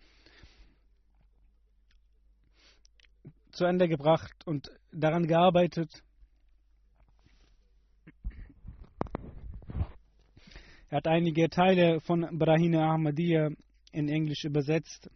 zu 3.51 3.63
Ende 3.65 3.87
gebracht 3.87 4.33
und 4.45 4.71
daran 4.91 5.27
gearbeitet. 5.27 6.03
Er 10.89 10.97
hat 10.97 11.07
einige 11.07 11.49
Teile 11.49 11.99
von 12.01 12.37
Brahine 12.37 12.83
Ahmadiyya 12.83 13.49
in 13.91 14.07
Englisch 14.07 14.43
übersetzt. 14.43 15.09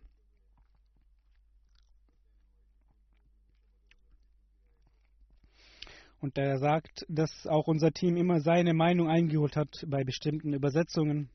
Und 6.21 6.37
er 6.37 6.57
sagt, 6.57 7.05
dass 7.07 7.45
auch 7.47 7.67
unser 7.67 7.91
Team 7.91 8.17
immer 8.17 8.41
seine 8.41 8.73
Meinung 8.73 9.07
eingeholt 9.07 9.55
hat 9.55 9.85
bei 9.87 10.03
bestimmten 10.03 10.53
Übersetzungen. 10.53 11.29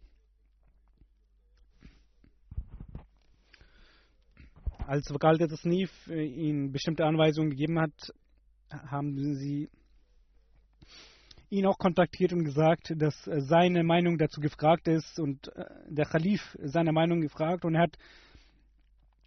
Als 4.86 5.08
Vokal 5.10 5.38
Tasnif 5.38 5.90
ihm 6.08 6.72
bestimmte 6.72 7.06
Anweisungen 7.06 7.50
gegeben 7.50 7.78
hat, 7.78 8.12
haben 8.90 9.34
sie 9.36 9.70
ihn 11.54 11.66
auch 11.66 11.78
kontaktiert 11.78 12.32
und 12.32 12.44
gesagt, 12.44 12.92
dass 12.96 13.14
seine 13.24 13.84
Meinung 13.84 14.18
dazu 14.18 14.40
gefragt 14.40 14.88
ist 14.88 15.18
und 15.20 15.48
äh, 15.56 15.64
der 15.88 16.04
Khalif 16.04 16.56
seine 16.62 16.92
Meinung 16.92 17.20
gefragt 17.20 17.64
und 17.64 17.76
er 17.76 17.82
hat 17.82 17.96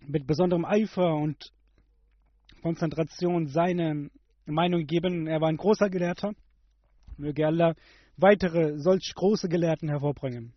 mit 0.02 0.28
besonderem 0.28 0.66
Eifer 0.66 1.16
und 1.16 1.52
Konzentration 2.62 3.48
seine 3.48 4.10
Meinung 4.46 4.82
gegeben. 4.82 5.28
Er 5.28 5.42
war 5.42 5.50
ein 5.50 5.58
großer 5.58 5.90
Gelehrter. 5.90 6.34
Möge 7.18 7.46
Allah 7.48 7.74
weitere 8.18 8.78
solch 8.78 9.14
große 9.16 9.48
Gelehrten 9.48 9.90
hervorbringen. 9.90 10.54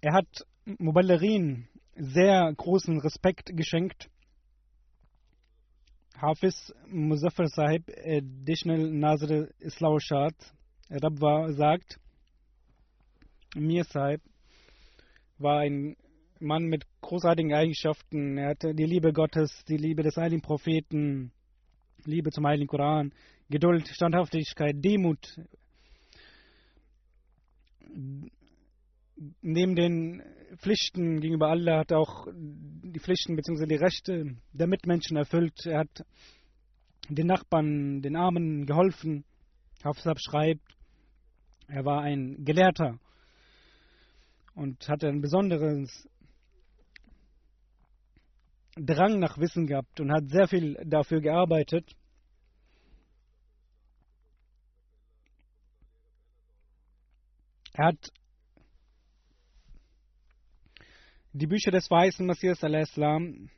Er 0.00 0.14
hat 0.14 0.46
Muballerin 0.78 1.68
sehr 1.96 2.52
großen 2.56 3.00
Respekt 3.00 3.50
geschenkt. 3.56 4.08
Hafiz 6.20 6.74
Muzaffar 6.86 7.48
Sahib, 7.48 7.88
Additional 7.88 8.90
Nazir 8.90 9.48
Islawashad, 9.58 10.34
Rabwa 10.90 11.52
sagt, 11.52 11.98
Mir 13.54 13.84
Sahib 13.84 14.20
war 15.38 15.60
ein 15.60 15.96
Mann 16.38 16.64
mit 16.64 16.84
großartigen 17.00 17.54
Eigenschaften. 17.54 18.36
Er 18.36 18.50
hatte 18.50 18.74
die 18.74 18.84
Liebe 18.84 19.12
Gottes, 19.12 19.64
die 19.66 19.78
Liebe 19.78 20.02
des 20.02 20.16
heiligen 20.16 20.42
Propheten, 20.42 21.32
Liebe 22.04 22.30
zum 22.30 22.46
heiligen 22.46 22.68
Koran, 22.68 23.12
Geduld, 23.48 23.88
Standhaftigkeit, 23.88 24.76
Demut. 24.76 25.40
Neben 29.40 29.74
den 29.74 30.22
Pflichten 30.56 31.20
gegenüber 31.20 31.48
Allah 31.48 31.78
hat 31.78 31.92
auch 31.92 32.26
die 32.32 32.98
Pflichten 32.98 33.36
bzw. 33.36 33.66
die 33.66 33.76
Rechte 33.76 34.36
der 34.52 34.66
Mitmenschen 34.66 35.16
erfüllt. 35.16 35.66
Er 35.66 35.80
hat 35.80 36.04
den 37.08 37.26
Nachbarn, 37.26 38.02
den 38.02 38.16
Armen 38.16 38.66
geholfen. 38.66 39.24
Hafsab 39.84 40.18
schreibt, 40.20 40.76
er 41.68 41.84
war 41.84 42.02
ein 42.02 42.44
Gelehrter 42.44 42.98
und 44.54 44.88
hatte 44.88 45.08
ein 45.08 45.20
besonderes 45.20 46.08
Drang 48.76 49.18
nach 49.18 49.38
Wissen 49.38 49.66
gehabt 49.66 50.00
und 50.00 50.12
hat 50.12 50.28
sehr 50.28 50.48
viel 50.48 50.74
dafür 50.84 51.20
gearbeitet. 51.20 51.96
Er 57.72 57.86
hat 57.86 58.12
die 61.32 61.46
Bücher 61.46 61.70
des 61.70 61.90
weißen 61.90 62.26
Messias 62.26 62.62
al-Islam 62.64 63.50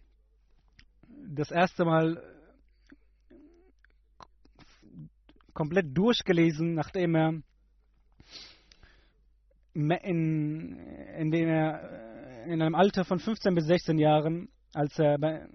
das 1.35 1.51
erste 1.51 1.85
Mal 1.85 2.23
komplett 5.55 5.97
durchgelesen, 5.97 6.75
nachdem 6.75 7.15
er 7.15 7.43
in, 9.75 10.77
in, 11.19 11.31
dem 11.31 11.49
er 11.49 12.45
in 12.47 12.61
einem 12.61 12.75
Alter 12.75 13.05
von 13.05 13.19
15 13.19 13.55
bis 13.55 13.67
16 13.67 13.99
Jahren 13.99 14.49
als 14.75 14.99
er 14.99 15.19
bei 15.19 15.47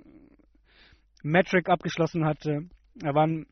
Metric 1.23 1.69
abgeschlossen 1.69 2.25
hatte. 2.25 2.69
Er 3.01 3.15
war 3.15 3.25
ein 3.25 3.47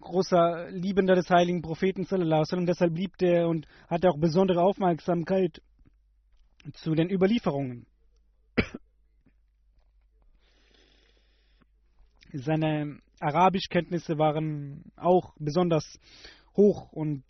großer 0.00 0.70
Liebender 0.70 1.14
des 1.14 1.28
heiligen 1.30 1.62
Propheten 1.62 2.06
und 2.06 2.66
deshalb 2.66 2.96
liebte 2.96 3.26
er 3.26 3.48
und 3.48 3.66
hatte 3.88 4.08
auch 4.08 4.18
besondere 4.18 4.62
Aufmerksamkeit 4.62 5.60
zu 6.74 6.94
den 6.94 7.10
Überlieferungen. 7.10 7.86
Seine 12.32 12.98
Arabischkenntnisse 13.20 14.18
waren 14.18 14.84
auch 14.96 15.34
besonders 15.38 15.98
hoch 16.56 16.92
und 16.92 17.24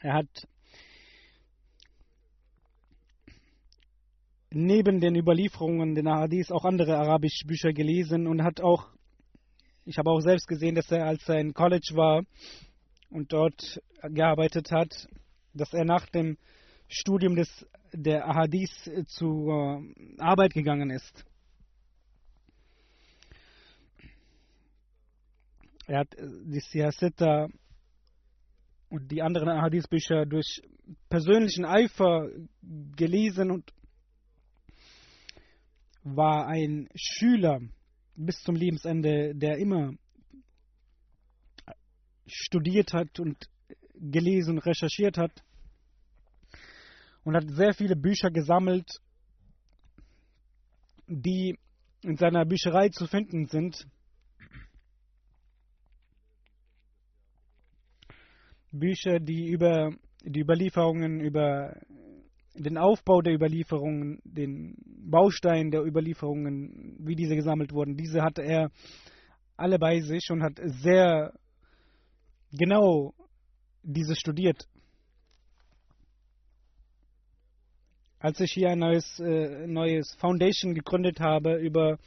er 0.00 0.14
hat 0.14 0.48
neben 4.50 5.00
den 5.00 5.16
Überlieferungen, 5.16 5.94
den 5.94 6.08
Hadith, 6.08 6.50
auch 6.50 6.64
andere 6.64 6.96
arabische 6.98 7.46
Bücher 7.46 7.72
gelesen 7.72 8.26
und 8.26 8.42
hat 8.42 8.60
auch, 8.60 8.88
ich 9.84 9.96
habe 9.96 10.10
auch 10.10 10.20
selbst 10.20 10.46
gesehen, 10.46 10.74
dass 10.74 10.90
er, 10.90 11.06
als 11.06 11.26
er 11.28 11.38
in 11.38 11.54
College 11.54 11.92
war 11.94 12.24
und 13.10 13.32
dort 13.32 13.80
gearbeitet 14.02 14.70
hat, 14.70 15.08
dass 15.54 15.72
er 15.72 15.84
nach 15.84 16.06
dem 16.06 16.36
Studium 16.88 17.36
des, 17.36 17.66
der 17.92 18.26
Ahadith 18.28 18.90
zur 19.06 19.82
Arbeit 20.18 20.54
gegangen 20.54 20.90
ist. 20.90 21.24
Er 25.86 26.00
hat 26.00 26.14
die 26.18 26.60
Siyasetta 26.60 27.48
und 28.88 29.10
die 29.10 29.22
anderen 29.22 29.48
Ahadith-Bücher 29.48 30.26
durch 30.26 30.62
persönlichen 31.08 31.64
Eifer 31.64 32.28
gelesen 32.96 33.50
und 33.50 33.72
war 36.02 36.46
ein 36.46 36.88
Schüler 36.94 37.60
bis 38.14 38.42
zum 38.42 38.54
Lebensende, 38.54 39.34
der 39.34 39.58
immer 39.58 39.94
studiert 42.26 42.92
hat 42.92 43.18
und 43.20 43.36
gelesen, 43.94 44.58
recherchiert 44.58 45.18
hat 45.18 45.42
und 47.24 47.36
hat 47.36 47.48
sehr 47.48 47.74
viele 47.74 47.96
Bücher 47.96 48.30
gesammelt, 48.30 48.88
die 51.06 51.58
in 52.02 52.16
seiner 52.16 52.44
Bücherei 52.44 52.88
zu 52.88 53.06
finden 53.06 53.46
sind. 53.46 53.86
Bücher, 58.72 59.20
die 59.20 59.48
über 59.48 59.92
die 60.24 60.40
Überlieferungen 60.40 61.20
über 61.20 61.76
den 62.54 62.76
Aufbau 62.76 63.22
der 63.22 63.34
Überlieferungen, 63.34 64.20
den 64.24 64.76
Baustein 64.86 65.70
der 65.70 65.84
Überlieferungen, 65.84 66.96
wie 67.00 67.16
diese 67.16 67.34
gesammelt 67.34 67.72
wurden, 67.72 67.96
diese 67.96 68.22
hatte 68.22 68.42
er 68.42 68.70
alle 69.56 69.78
bei 69.78 70.00
sich 70.00 70.30
und 70.30 70.42
hat 70.42 70.60
sehr 70.62 71.32
genau 72.52 73.14
diese 73.82 74.14
studiert. 74.16 74.66
Als 78.22 78.38
ich 78.38 78.52
hier 78.52 78.70
ein 78.70 78.78
neues, 78.78 79.18
äh, 79.18 79.66
neues 79.66 80.14
Foundation 80.14 80.74
gegründet 80.74 81.18
habe 81.18 81.56
über 81.56 81.98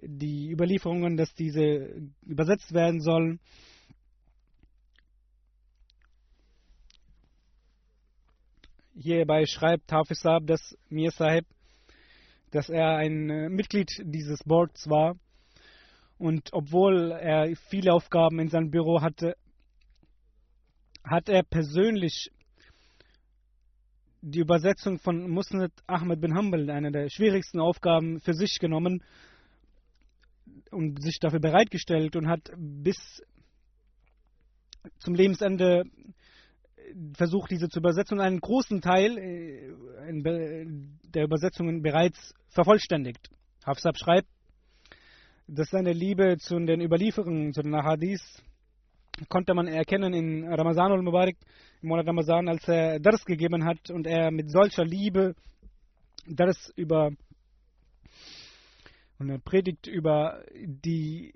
die 0.00 0.52
Überlieferungen, 0.52 1.16
dass 1.16 1.34
diese 1.34 2.00
übersetzt 2.24 2.72
werden 2.72 3.00
sollen, 3.00 3.40
hierbei 8.94 9.46
schreibt 9.46 9.90
Hafiz 9.90 10.20
Saab, 10.20 10.46
dass 10.46 10.78
Mir 10.90 11.10
Sahib, 11.10 11.44
dass 12.52 12.68
er 12.68 12.94
ein 12.94 13.28
äh, 13.28 13.48
Mitglied 13.48 13.90
dieses 14.04 14.44
Boards 14.44 14.88
war. 14.88 15.16
Und 16.18 16.52
obwohl 16.52 17.10
er 17.10 17.56
viele 17.68 17.94
Aufgaben 17.94 18.38
in 18.38 18.48
seinem 18.48 18.70
Büro 18.70 19.02
hatte, 19.02 19.34
hat 21.02 21.28
er 21.28 21.42
persönlich 21.42 22.30
die 24.20 24.40
Übersetzung 24.40 24.98
von 24.98 25.28
Musnad 25.30 25.72
Ahmed 25.86 26.20
bin 26.20 26.34
Hanbal, 26.34 26.70
eine 26.70 26.90
der 26.90 27.08
schwierigsten 27.08 27.60
Aufgaben, 27.60 28.20
für 28.20 28.34
sich 28.34 28.58
genommen 28.60 29.02
und 30.70 31.02
sich 31.02 31.18
dafür 31.20 31.40
bereitgestellt 31.40 32.16
und 32.16 32.28
hat 32.28 32.50
bis 32.56 33.22
zum 34.98 35.14
Lebensende 35.14 35.84
versucht, 37.14 37.50
diese 37.50 37.68
zu 37.68 37.80
übersetzen 37.80 38.18
und 38.18 38.24
einen 38.24 38.40
großen 38.40 38.80
Teil 38.80 39.18
äh, 39.18 40.64
der 41.14 41.24
Übersetzungen 41.24 41.82
bereits 41.82 42.34
vervollständigt. 42.48 43.30
Hafsab 43.64 43.98
schreibt, 43.98 44.28
dass 45.46 45.70
seine 45.70 45.92
Liebe 45.92 46.36
zu 46.38 46.58
den 46.58 46.80
Überlieferungen, 46.80 47.52
zu 47.52 47.62
den 47.62 47.74
Ahadis, 47.74 48.20
konnte 49.28 49.54
man 49.54 49.66
erkennen 49.66 50.14
in 50.14 50.52
Ramazan 50.52 50.92
al-Mubarak, 50.92 51.36
im 51.82 51.88
Monat 51.88 52.06
Ramazan, 52.06 52.48
als 52.48 52.66
er 52.68 53.00
Dars 53.00 53.24
gegeben 53.24 53.64
hat 53.64 53.90
und 53.90 54.06
er 54.06 54.30
mit 54.30 54.50
solcher 54.50 54.84
Liebe 54.84 55.34
Dars 56.26 56.72
über 56.76 57.10
und 59.18 59.30
er 59.30 59.38
predigt 59.38 59.86
über 59.86 60.44
die 60.54 61.32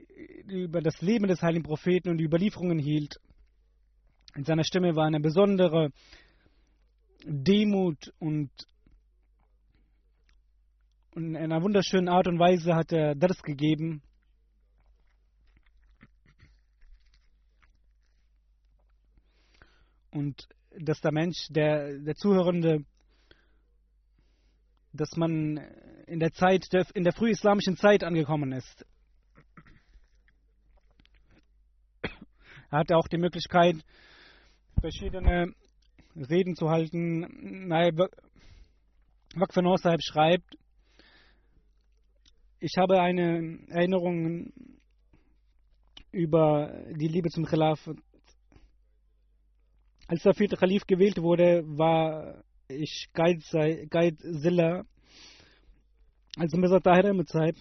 über 0.47 0.81
das 0.81 1.01
Leben 1.01 1.27
des 1.27 1.43
heiligen 1.43 1.65
Propheten 1.65 2.11
und 2.11 2.19
die 2.19 2.25
Überlieferungen 2.25 2.79
hielt. 2.79 3.17
In 4.35 4.45
seiner 4.45 4.65
Stimme 4.65 4.95
war 4.95 5.07
eine 5.07 5.21
besondere 5.21 5.91
Demut 7.25 8.13
und 8.19 8.51
in 11.15 11.37
einer 11.37 11.63
wunderschönen 11.63 12.09
Art 12.09 12.27
und 12.27 12.39
Weise 12.39 12.75
hat 12.75 12.93
er 12.93 13.15
das 13.15 13.43
gegeben. 13.43 14.03
Und 20.13 20.47
dass 20.79 21.01
der 21.01 21.13
Mensch, 21.13 21.49
der, 21.51 21.99
der 21.99 22.15
Zuhörende, 22.15 22.85
dass 24.93 25.17
man 25.17 25.57
in 26.07 26.21
der 26.21 26.33
Zeit, 26.33 26.67
in 26.95 27.03
der 27.03 27.13
frühislamischen 27.13 27.77
Zeit 27.77 28.05
angekommen 28.05 28.53
ist. 28.53 28.87
Er 32.71 32.79
hatte 32.79 32.97
auch 32.97 33.09
die 33.09 33.19
Möglichkeit, 33.19 33.77
verschiedene 34.81 35.55
Reden 36.17 36.57
zu 36.57 36.69
halten. 36.69 37.69
Wakfenor 39.35 39.79
Sahib 39.79 40.01
schreibt, 40.03 40.57
ich 42.61 42.77
habe 42.77 43.01
eine 43.01 43.59
Erinnerung 43.69 44.53
über 46.13 46.85
die 46.95 47.09
Liebe 47.09 47.29
zum 47.31 47.45
Khilaf. 47.45 47.91
Als 50.07 50.23
der 50.23 50.35
vierte 50.35 50.57
Khalif 50.57 50.87
gewählt 50.87 51.21
wurde, 51.23 51.63
war 51.67 52.43
ich 52.69 53.09
Guide 53.15 53.41
Zilla, 53.41 54.85
also 56.37 56.57
Mirza 56.57 56.81
Tahir 56.81 57.15
mit 57.15 57.29
Zeit. 57.29 57.57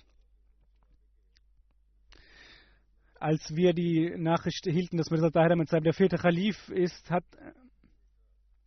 Als 3.19 3.55
wir 3.55 3.73
die 3.73 4.15
Nachricht 4.17 4.65
erhielten, 4.65 4.97
dass 4.97 5.11
Mirza 5.11 5.29
Tahir 5.29 5.55
mit 5.55 5.71
der 5.71 5.93
vierte 5.93 6.17
Khalif 6.17 6.69
ist, 6.69 7.09
hat, 7.11 7.25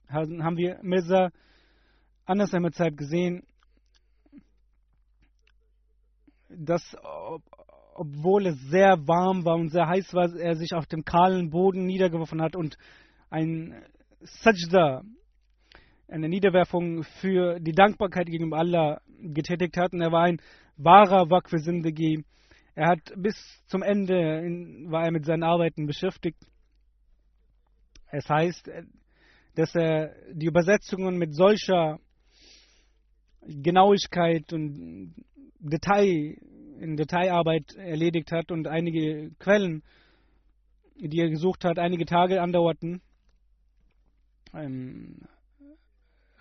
haben 0.08 0.56
wir 0.56 0.78
Mirza 0.82 1.30
Anas 2.24 2.54
Ahmed 2.54 2.74
gesehen, 2.96 3.42
dass 6.48 6.96
obwohl 7.96 8.46
es 8.46 8.60
sehr 8.70 9.06
warm 9.06 9.44
war 9.44 9.56
und 9.56 9.70
sehr 9.70 9.86
heiß 9.86 10.12
war, 10.14 10.34
er 10.34 10.56
sich 10.56 10.74
auf 10.74 10.86
dem 10.86 11.04
kahlen 11.04 11.50
Boden 11.50 11.86
niedergeworfen 11.86 12.42
hat 12.42 12.56
und 12.56 12.76
ein 13.30 13.74
Sajda, 14.20 15.02
eine 16.08 16.28
Niederwerfung 16.28 17.02
für 17.20 17.58
die 17.60 17.72
Dankbarkeit 17.72 18.26
gegenüber 18.26 18.58
Allah 18.58 19.00
getätigt 19.20 19.76
hat. 19.76 19.92
Und 19.92 20.00
er 20.00 20.12
war 20.12 20.24
ein 20.24 20.40
wahrer 20.76 21.28
Sindagi. 21.58 22.24
Er 22.74 22.88
hat 22.88 23.12
bis 23.16 23.34
zum 23.66 23.82
Ende 23.82 24.40
in, 24.40 24.90
war 24.90 25.04
er 25.04 25.12
mit 25.12 25.24
seinen 25.24 25.42
Arbeiten 25.42 25.86
beschäftigt. 25.86 26.38
Es 28.10 28.28
heißt, 28.28 28.70
dass 29.54 29.74
er 29.74 30.14
die 30.32 30.46
Übersetzungen 30.46 31.16
mit 31.16 31.34
solcher 31.34 31.98
Genauigkeit 33.46 34.52
und 34.52 35.14
Detail, 35.58 36.36
in 36.80 36.96
Detailarbeit 36.96 37.74
erledigt 37.76 38.32
hat 38.32 38.50
und 38.50 38.66
einige 38.66 39.30
Quellen, 39.38 39.82
die 40.96 41.20
er 41.20 41.30
gesucht 41.30 41.64
hat, 41.64 41.78
einige 41.78 42.04
Tage 42.04 42.42
andauerten. 42.42 43.00
Ähm, 44.54 45.18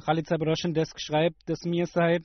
Khalid 0.06 0.28
Saib 0.28 0.42
Desk 0.74 1.00
schreibt, 1.00 1.50
dass 1.50 1.64
mir 1.64 1.88
Sahib, 1.88 2.24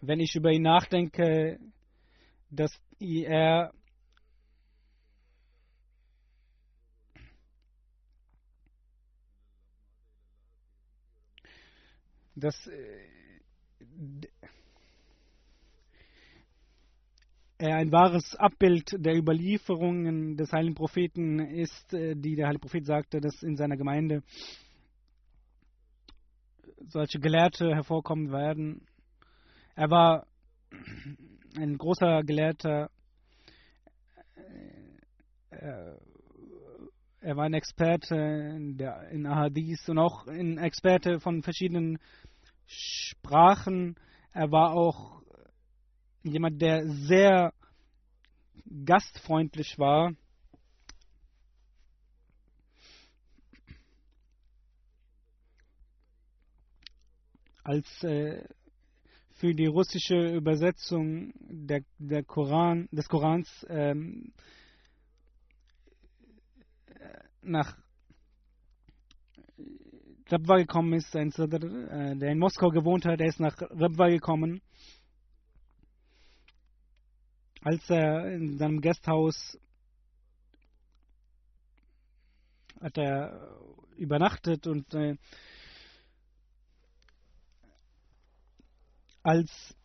wenn 0.00 0.20
ich 0.20 0.36
über 0.36 0.50
ihn 0.50 0.62
nachdenke, 0.62 1.58
dass 2.50 2.70
er 3.00 3.72
dass 12.34 12.66
er 12.66 13.12
ein 17.62 17.92
wahres 17.92 18.34
Abbild 18.34 18.96
der 18.98 19.16
Überlieferungen 19.16 20.36
des 20.36 20.52
heiligen 20.52 20.74
Propheten 20.74 21.38
ist, 21.38 21.94
äh, 21.94 22.16
die 22.16 22.34
der 22.34 22.46
heilige 22.46 22.62
Prophet 22.62 22.84
sagte, 22.84 23.20
dass 23.20 23.42
in 23.42 23.56
seiner 23.56 23.76
Gemeinde 23.76 24.22
solche 26.88 27.20
Gelehrte 27.20 27.72
hervorkommen 27.74 28.32
werden. 28.32 28.84
Er 29.76 29.90
war 29.90 30.26
ein 31.56 31.78
großer 31.78 32.22
Gelehrter. 32.24 32.90
Äh, 35.50 35.96
er 37.20 37.36
war 37.36 37.44
ein 37.44 37.54
Experte 37.54 38.16
in, 38.16 38.76
der, 38.76 39.08
in 39.10 39.26
Ahadith 39.26 39.88
und 39.88 39.98
auch 39.98 40.26
ein 40.26 40.58
Experte 40.58 41.20
von 41.20 41.42
verschiedenen 41.42 41.98
Sprachen. 42.66 43.94
Er 44.32 44.50
war 44.50 44.72
auch 44.72 45.21
jemand, 46.22 46.60
der 46.60 46.86
sehr 46.86 47.52
gastfreundlich 48.84 49.78
war. 49.78 50.14
Als 57.64 57.86
äh, 58.02 58.44
für 59.34 59.54
die 59.54 59.66
russische 59.66 60.34
Übersetzung 60.34 61.32
der, 61.38 61.82
der 61.98 62.24
Koran, 62.24 62.88
des 62.90 63.08
Korans 63.08 63.48
ähm, 63.68 64.32
nach 67.42 67.76
Rabwa 70.28 70.56
gekommen 70.56 70.94
ist, 70.94 71.14
ein 71.14 71.30
Sadr, 71.30 71.62
äh, 71.62 72.16
der 72.16 72.32
in 72.32 72.38
Moskau 72.38 72.70
gewohnt 72.70 73.04
hat, 73.04 73.20
der 73.20 73.28
ist 73.28 73.38
nach 73.38 73.60
Rabwa 73.60 74.08
gekommen 74.08 74.60
als 77.62 77.88
er 77.88 78.32
in 78.32 78.58
seinem 78.58 78.80
Gasthaus 78.80 79.58
hat 82.80 82.98
er 82.98 83.56
übernachtet 83.96 84.66
und 84.66 84.92
äh, 84.94 85.16
als 89.22 89.76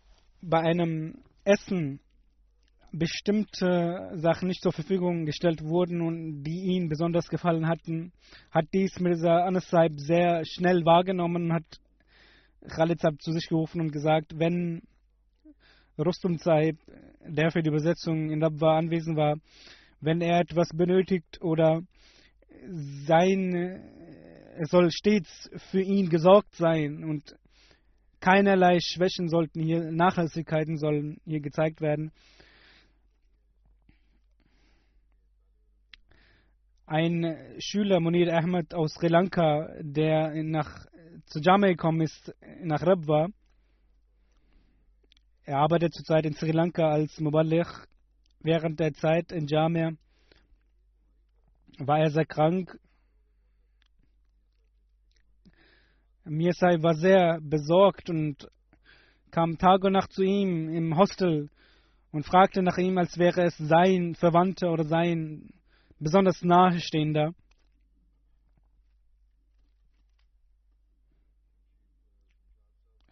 bei 0.42 0.60
einem 0.60 1.24
Essen 1.44 2.00
bestimmte 2.92 4.12
Sachen 4.16 4.48
nicht 4.48 4.64
zur 4.64 4.72
Verfügung 4.72 5.26
gestellt 5.26 5.62
wurden 5.64 6.02
und 6.02 6.44
die 6.44 6.76
ihm 6.76 6.90
besonders 6.90 7.28
gefallen 7.28 7.68
hatten, 7.68 8.12
hat 8.50 8.66
dies 8.74 9.00
Mirza 9.00 9.46
Anas 9.46 9.70
sehr 9.98 10.44
schnell 10.46 10.84
wahrgenommen, 10.84 11.54
hat 11.54 11.66
Khalid 12.68 13.00
Saib 13.00 13.22
zu 13.22 13.32
sich 13.34 13.48
gerufen 13.48 13.82
und 13.82 13.92
gesagt, 13.92 14.40
wenn 14.40 14.82
Rustum 16.00 16.38
Saib, 16.38 16.78
der 17.30 17.52
für 17.52 17.62
die 17.62 17.70
Übersetzung 17.70 18.30
in 18.32 18.44
Rabwa 18.44 18.78
anwesend 18.78 19.18
war, 19.18 19.38
wenn 20.02 20.22
er 20.22 20.40
etwas 20.40 20.70
benötigt 20.70 21.42
oder 21.42 21.82
sein, 23.06 23.82
es 24.58 24.70
soll 24.70 24.90
stets 24.92 25.50
für 25.70 25.82
ihn 25.82 26.10
gesorgt 26.10 26.56
sein 26.56 27.04
und 27.04 27.36
keinerlei 28.20 28.80
Schwächen 28.80 29.30
sollten 29.30 29.62
hier, 29.62 29.92
Nachlässigkeiten 29.92 30.78
sollen 30.78 31.18
hier 31.26 31.40
gezeigt 31.40 31.82
werden. 31.82 32.12
Ein 36.86 37.38
Schüler, 37.60 38.00
Munir 38.00 38.34
Ahmed 38.34 38.74
aus 38.74 38.94
Sri 38.94 39.08
Lanka, 39.08 39.70
der 39.82 40.42
nach, 40.44 40.86
zu 41.26 41.40
Jamaica 41.42 41.74
gekommen 41.74 42.02
ist, 42.02 42.34
nach 42.64 42.82
Rabwa, 42.82 43.28
er 45.48 45.60
arbeitet 45.60 45.94
zurzeit 45.94 46.26
in 46.26 46.34
Sri 46.34 46.52
Lanka 46.52 46.92
als 46.92 47.22
Muballigh. 47.22 47.72
Während 48.42 48.82
der 48.82 48.94
Zeit 48.94 49.32
in 49.32 49.48
Jamia 49.48 49.94
war 51.80 52.00
er 52.00 52.10
sehr 52.10 52.26
krank. 52.26 52.78
Mirsai 56.26 56.84
war 56.84 56.96
sehr 56.96 57.40
besorgt 57.42 58.10
und 58.10 58.50
kam 59.32 59.58
Tag 59.58 59.86
und 59.86 59.94
Nacht 59.94 60.12
zu 60.12 60.24
ihm 60.24 60.68
im 60.68 60.98
Hostel 60.98 61.50
und 62.12 62.26
fragte 62.26 62.62
nach 62.62 62.78
ihm, 62.78 62.98
als 62.98 63.18
wäre 63.18 63.44
es 63.44 63.58
sein 63.58 64.16
Verwandter 64.16 64.70
oder 64.74 64.84
sein 64.84 65.50
besonders 65.98 66.42
Nahestehender. 66.44 67.34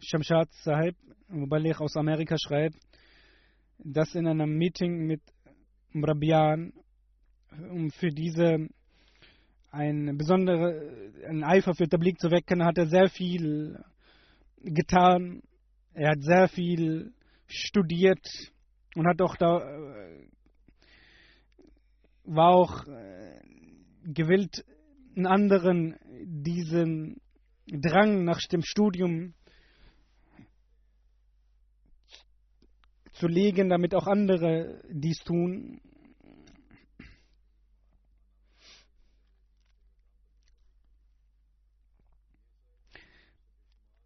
Shamshad 0.08 0.48
Sahib, 0.62 0.94
Mubaligh 1.28 1.80
aus 1.80 1.96
Amerika, 1.96 2.36
schreibt, 2.38 2.76
dass 3.78 4.14
in 4.14 4.28
einem 4.28 4.56
Meeting 4.56 5.04
mit 5.04 5.20
Mrabian, 5.90 6.72
um 7.70 7.90
für 7.90 8.10
diese 8.10 8.68
ein 9.72 10.16
besondere 10.16 11.10
ein 11.28 11.42
Eifer 11.42 11.74
für 11.74 11.88
Tablik 11.88 12.20
zu 12.20 12.30
wecken, 12.30 12.64
hat 12.64 12.78
er 12.78 12.86
sehr 12.86 13.08
viel 13.08 13.82
getan. 14.62 15.42
Er 15.92 16.10
hat 16.10 16.22
sehr 16.22 16.46
viel 16.50 17.12
studiert 17.48 18.24
und 18.94 19.08
hat 19.08 19.20
auch 19.20 19.34
da 19.34 19.58
war 22.22 22.50
auch 22.50 22.86
äh, 22.86 23.40
gewillt, 24.04 24.64
in 25.16 25.26
anderen 25.26 25.96
diesen 26.22 27.20
Drang 27.66 28.22
nach 28.22 28.38
dem 28.52 28.62
Studium 28.62 29.34
zu 33.16 33.28
legen, 33.28 33.68
damit 33.68 33.94
auch 33.94 34.06
andere 34.06 34.80
dies 34.90 35.18
tun. 35.24 35.80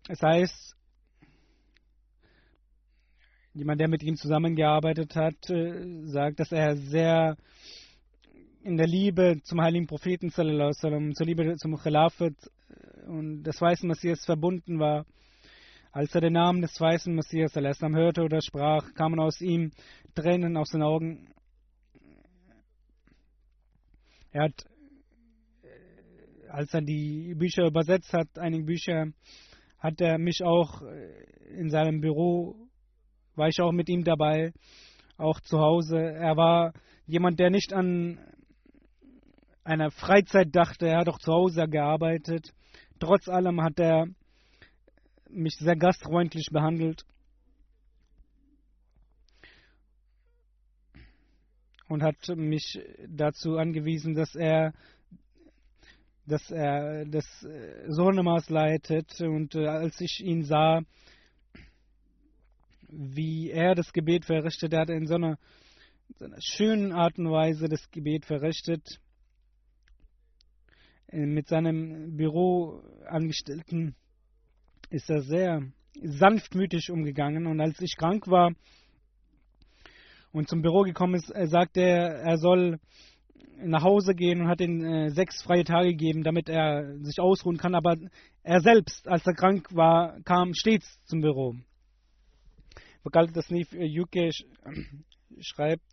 Es 0.09 0.21
heißt, 0.23 0.77
jemand, 3.55 3.81
der 3.81 3.89
mit 3.89 4.03
ihm 4.03 4.17
zusammengearbeitet 4.17 5.15
hat, 5.15 5.51
äh, 5.51 6.07
sagt, 6.07 6.41
dass 6.41 6.51
er 6.51 6.77
sehr 6.77 7.37
in 8.63 8.77
der 8.77 8.87
Liebe 8.87 9.41
zum 9.43 9.61
heiligen 9.61 9.87
Propheten, 9.87 10.31
sallam, 10.31 11.15
zur 11.15 11.27
Liebe 11.27 11.57
zum 11.57 11.77
Khilafat 11.77 12.35
äh, 12.69 13.07
und 13.07 13.45
des 13.45 13.61
weißen 13.61 13.89
Messias 13.89 14.25
verbunden 14.25 14.79
war. 14.79 15.07
Als 15.93 16.15
er 16.15 16.21
den 16.21 16.35
Namen 16.35 16.63
des 16.63 16.81
weißen 16.81 17.13
Messias 17.13 17.53
sallam, 17.53 17.97
hörte 17.97 18.23
oder 18.23 18.41
sprach, 18.41 18.95
kamen 18.95 19.19
aus 19.19 19.41
ihm 19.41 19.73
Tränen 20.15 20.57
aus 20.57 20.71
den 20.71 20.83
Augen. 20.83 21.35
Er 24.31 24.45
hat, 24.45 24.67
äh, 25.65 26.49
als 26.49 26.73
er 26.73 26.83
die 26.83 27.35
Bücher 27.35 27.67
übersetzt 27.67 28.13
hat, 28.13 28.39
einige 28.39 28.67
Bücher, 28.67 29.07
hat 29.81 30.01
er 30.01 30.19
mich 30.19 30.45
auch 30.45 30.81
äh, 30.83 31.59
in 31.59 31.71
seinem 31.71 32.01
Büro, 32.01 32.55
war 33.35 33.49
ich 33.49 33.61
auch 33.61 33.73
mit 33.73 33.89
ihm 33.89 34.05
dabei, 34.05 34.53
auch 35.17 35.41
zu 35.41 35.59
Hause. 35.59 35.99
Er 35.99 36.37
war 36.37 36.73
jemand, 37.07 37.41
der 37.41 37.51
nicht 37.51 37.73
an 37.73 38.21
einer 39.65 39.91
Freizeit 39.91 40.55
dachte. 40.55 40.87
Er 40.87 40.99
hat 40.99 41.09
auch 41.09 41.19
zu 41.19 41.33
Hause 41.33 41.67
gearbeitet. 41.67 42.53
Trotz 43.01 43.29
allem 43.29 43.61
hat 43.61 43.81
er 43.81 44.07
mich 45.33 45.55
sehr 45.57 45.77
gastfreundlich 45.77 46.49
behandelt. 46.51 47.05
Und 51.89 52.03
hat 52.03 52.17
mich 52.37 52.79
dazu 53.09 53.57
angewiesen, 53.57 54.15
dass 54.15 54.35
er 54.35 54.73
dass 56.27 56.51
er 56.51 57.07
das 57.07 57.27
Sohnemaß 57.89 58.51
leitet. 58.51 59.21
Und 59.21 59.55
äh, 59.57 59.67
als 59.67 60.01
ich 60.01 60.21
ihn 60.21 60.45
sah, 60.45 60.83
wie 62.89 63.51
er 63.51 63.75
das 63.75 63.93
Gebet 63.93 64.25
verrichtet, 64.25 64.73
er 64.73 64.81
hat 64.81 64.91
in 64.91 65.07
so 65.07 65.15
einer, 65.15 65.39
so 66.19 66.25
einer 66.27 66.41
schönen 66.41 66.93
Art 66.93 67.19
und 67.19 67.31
Weise 67.31 67.69
das 67.69 67.91
Gebet 67.91 68.27
verrichtet. 68.27 69.01
Äh, 71.09 71.27
mit 71.27 71.49
seinem 71.49 72.17
Büroangestellten 72.17 73.97
ist 74.91 75.09
er 75.09 75.23
sehr 75.23 75.63
sanftmütig 76.03 76.91
umgegangen. 76.91 77.47
Und 77.47 77.61
als 77.61 77.81
ich 77.81 77.97
krank 77.97 78.29
war 78.29 78.53
und 80.33 80.49
zum 80.49 80.63
Büro 80.63 80.83
gekommen 80.83 81.15
ist, 81.15 81.33
sagte 81.51 81.81
er, 81.81 82.21
er 82.23 82.37
soll 82.39 82.79
nach 83.63 83.83
Hause 83.83 84.15
gehen 84.15 84.41
und 84.41 84.49
hat 84.49 84.61
ihm 84.61 84.83
äh, 84.83 85.11
sechs 85.11 85.43
freie 85.43 85.65
Tage 85.65 85.91
gegeben, 85.91 86.23
damit 86.23 86.49
er 86.49 86.97
sich 87.03 87.21
ausruhen 87.21 87.59
kann. 87.59 87.75
Aber 87.75 87.97
er 88.43 88.61
selbst, 88.61 89.07
als 89.07 89.27
er 89.27 89.35
krank 89.35 89.69
war, 89.75 90.21
kam 90.23 90.55
stets 90.55 90.99
zum 91.05 91.21
Büro. 91.21 91.57
Vakalt 93.03 93.37
das 93.37 93.51
nicht 93.51 93.73
UK 93.75 94.33
schreibt, 95.41 95.85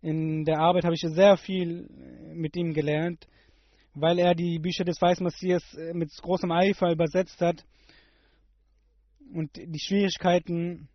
in 0.00 0.44
der 0.44 0.58
Arbeit 0.58 0.84
habe 0.84 0.94
ich 0.94 1.00
sehr 1.00 1.36
viel 1.36 1.88
äh, 1.88 2.34
mit 2.34 2.56
ihm 2.56 2.72
gelernt 2.72 3.26
weil 3.94 4.18
er 4.18 4.34
die 4.34 4.58
Bücher 4.58 4.84
des 4.84 5.00
Weißen 5.00 5.22
Messias 5.22 5.62
äh, 5.74 5.92
mit 5.92 6.10
großem 6.22 6.50
Eifer 6.50 6.90
übersetzt 6.90 7.40
hat 7.40 7.64
und 9.34 9.50
die 9.56 9.80
Schwierigkeiten, 9.80 10.88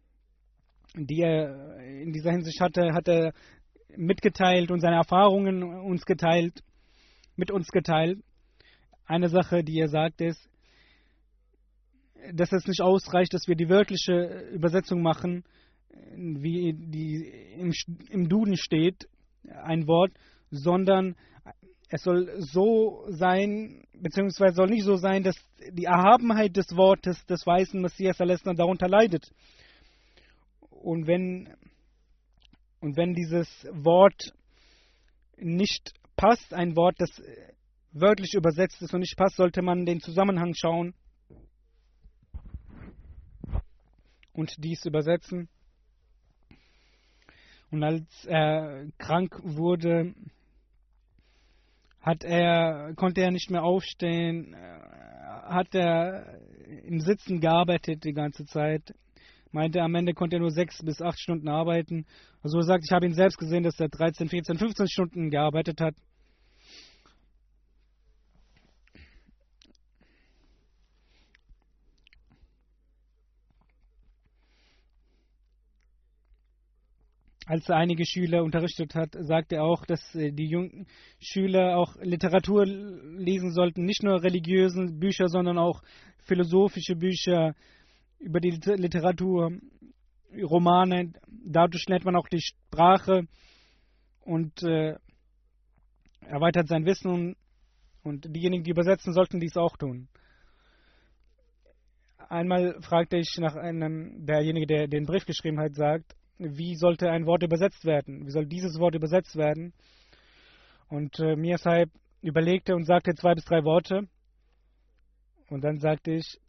die 0.96 1.22
er 1.22 1.80
in 1.80 2.14
dieser 2.14 2.32
Hinsicht 2.32 2.60
hatte, 2.62 2.94
hat 2.94 3.08
er 3.08 3.34
mitgeteilt 3.96 4.72
und 4.72 4.80
seine 4.80 4.98
Erfahrungen 4.98 5.64
uns 5.64 6.06
geteilt, 6.06 6.64
mit 7.36 7.52
uns 7.52 7.70
geteilt. 7.70 8.20
Eine 9.06 9.30
Sache, 9.30 9.64
die 9.64 9.80
er 9.80 9.88
sagt, 9.88 10.22
ist, 10.22 10.50
dass 12.34 12.52
es 12.52 12.68
nicht 12.68 12.82
ausreicht, 12.82 13.34
dass 13.34 13.48
wir 13.48 13.56
die 13.56 13.70
wörtliche 13.70 14.50
Übersetzung 14.52 15.02
machen, 15.02 15.44
wie 16.16 16.74
die 16.74 17.74
im, 18.10 18.30
Duden 18.30 18.58
steht, 18.58 19.08
ein 19.64 19.88
Wort, 19.88 20.12
sondern 20.52 21.16
es 21.90 22.04
soll 22.04 22.42
so 22.42 23.06
sein, 23.10 23.84
beziehungsweise 23.94 24.56
soll 24.56 24.68
nicht 24.68 24.84
so 24.84 24.98
sein, 24.98 25.24
dass 25.24 25.36
die 25.72 25.86
Erhabenheit 25.86 26.56
des 26.58 26.76
Wortes 26.76 27.26
des 27.26 27.46
weißen 27.46 27.82
Messias 27.82 28.20
Alesna 28.20 28.54
darunter 28.54 28.90
leidet. 28.90 29.32
Und 30.70 31.08
wenn, 31.08 31.54
und 32.82 32.98
wenn 32.98 33.14
dieses 33.14 33.48
Wort 33.72 34.34
nicht 35.38 35.94
passt, 36.18 36.54
ein 36.54 36.76
Wort, 36.76 36.96
das 37.00 37.10
wörtlich 37.92 38.34
übersetzt 38.34 38.82
ist 38.82 38.94
und 38.94 39.02
nicht 39.02 39.16
passt, 39.16 39.38
sollte 39.38 39.62
man 39.62 39.86
den 39.86 40.02
Zusammenhang 40.02 40.54
schauen 40.56 40.94
und 44.34 44.54
dies 44.64 44.86
übersetzen. 44.86 45.48
Und 47.72 47.84
als 47.84 48.26
er 48.26 48.88
krank 48.98 49.40
wurde, 49.44 50.14
hat 52.08 52.24
er, 52.24 52.94
konnte 52.96 53.22
er 53.22 53.32
nicht 53.32 53.52
mehr 53.52 53.64
aufstehen, 53.64 54.54
äh, 54.54 54.58
hat 55.50 55.76
er 55.76 56.40
im 56.86 57.02
Sitzen 57.02 57.42
gearbeitet 57.42 58.06
die 58.06 58.14
ganze 58.14 58.46
Zeit. 58.46 58.94
Meinte, 59.52 59.82
am 59.82 59.94
Ende 59.96 60.14
konnte 60.14 60.38
er 60.38 60.40
nur 60.40 60.52
sechs 60.52 60.82
bis 60.84 61.02
acht 61.02 61.20
Stunden 61.20 61.50
arbeiten. 61.50 62.06
Also 62.42 62.62
sagt, 62.62 62.86
ich 62.86 62.92
habe 62.94 63.06
ihn 63.06 63.14
selbst 63.14 63.38
gesehen, 63.38 63.64
dass 63.64 63.80
er 63.80 63.90
13, 63.90 64.30
14, 64.30 64.58
15 64.58 64.88
Stunden 64.88 65.30
gearbeitet 65.30 65.82
hat. 65.82 65.96
Als 77.48 77.70
er 77.70 77.78
einige 77.78 78.06
Schüler 78.06 78.44
unterrichtet 78.44 78.94
hat, 78.94 79.16
sagte 79.18 79.56
er 79.56 79.64
auch, 79.64 79.86
dass 79.86 80.14
äh, 80.16 80.32
die 80.32 80.50
jungen 80.50 80.86
Schüler 81.18 81.78
auch 81.78 81.96
Literatur 82.02 82.66
lesen 82.66 83.52
sollten, 83.54 83.86
nicht 83.86 84.04
nur 84.04 84.22
religiöse 84.22 84.88
Bücher, 84.92 85.30
sondern 85.30 85.58
auch 85.58 85.82
philosophische 86.26 86.96
Bücher 86.96 87.56
über 88.20 88.42
die 88.42 88.52
Literatur, 88.52 89.54
Romane. 90.44 91.14
Dadurch 91.28 91.86
lernt 91.88 92.04
man 92.04 92.18
auch 92.18 92.28
die 92.28 92.42
Sprache 92.42 93.28
und 94.22 94.62
äh, 94.64 94.96
erweitert 96.20 96.68
sein 96.68 96.86
Wissen 96.86 97.38
und 98.04 98.36
diejenigen, 98.36 98.66
die 98.66 98.72
übersetzen, 98.72 99.14
sollten 99.14 99.40
dies 99.40 99.56
auch 99.56 99.78
tun. 99.78 100.10
Einmal 102.28 102.82
fragte 102.82 103.16
ich 103.16 103.38
nach 103.40 103.56
einem, 103.56 104.26
derjenige, 104.26 104.68
der 104.68 104.88
den 104.90 105.06
Brief 105.06 105.26
geschrieben 105.26 105.62
hat, 105.62 105.76
sagt, 105.76 106.14
wie 106.38 106.76
sollte 106.76 107.10
ein 107.10 107.26
Wort 107.26 107.44
übersetzt 107.44 107.86
werden? 107.86 108.26
Wie 108.26 108.32
soll 108.32 108.46
dieses 108.46 108.80
Wort 108.80 108.96
übersetzt 108.96 109.36
werden? 109.36 109.74
Und 110.90 111.20
äh, 111.20 111.36
Mia 111.36 111.58
Sahib 111.58 111.90
überlegte 112.22 112.76
und 112.76 112.86
sagte 112.86 113.16
zwei 113.16 113.34
bis 113.34 113.46
drei 113.46 113.64
Worte. 113.64 114.08
Und 115.50 115.62
dann 115.64 115.80
sagte 115.80 116.12
ich, 116.12 116.40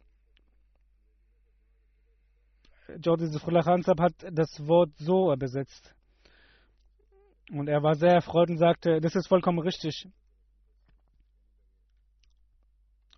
Jordi 3.01 3.29
Zufrullah 3.29 3.61
Khansab 3.61 3.99
hat 3.99 4.13
das 4.31 4.49
Wort 4.67 4.91
so 4.97 5.31
übersetzt. 5.31 5.93
Und 7.51 7.67
er 7.67 7.81
war 7.81 7.95
sehr 7.95 8.13
erfreut 8.13 8.49
und 8.49 8.57
sagte, 8.57 8.99
das 8.99 9.15
ist 9.15 9.27
vollkommen 9.27 9.59
richtig. 9.59 10.07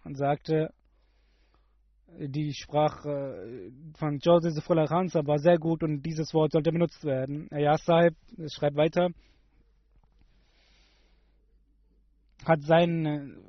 Und 0.03 0.15
sagte, 0.15 0.73
die 2.17 2.53
Sprache 2.53 3.71
von 3.97 4.19
Joseph 4.19 4.65
Khansa 4.65 5.25
war 5.25 5.39
sehr 5.39 5.57
gut 5.57 5.83
und 5.83 6.01
dieses 6.01 6.33
Wort 6.33 6.51
sollte 6.51 6.71
benutzt 6.71 7.03
werden. 7.03 7.47
Ayas 7.51 7.83
Sahib 7.85 8.15
schreibt 8.47 8.75
weiter, 8.75 9.09
hat 12.45 12.61
seinen 12.63 13.43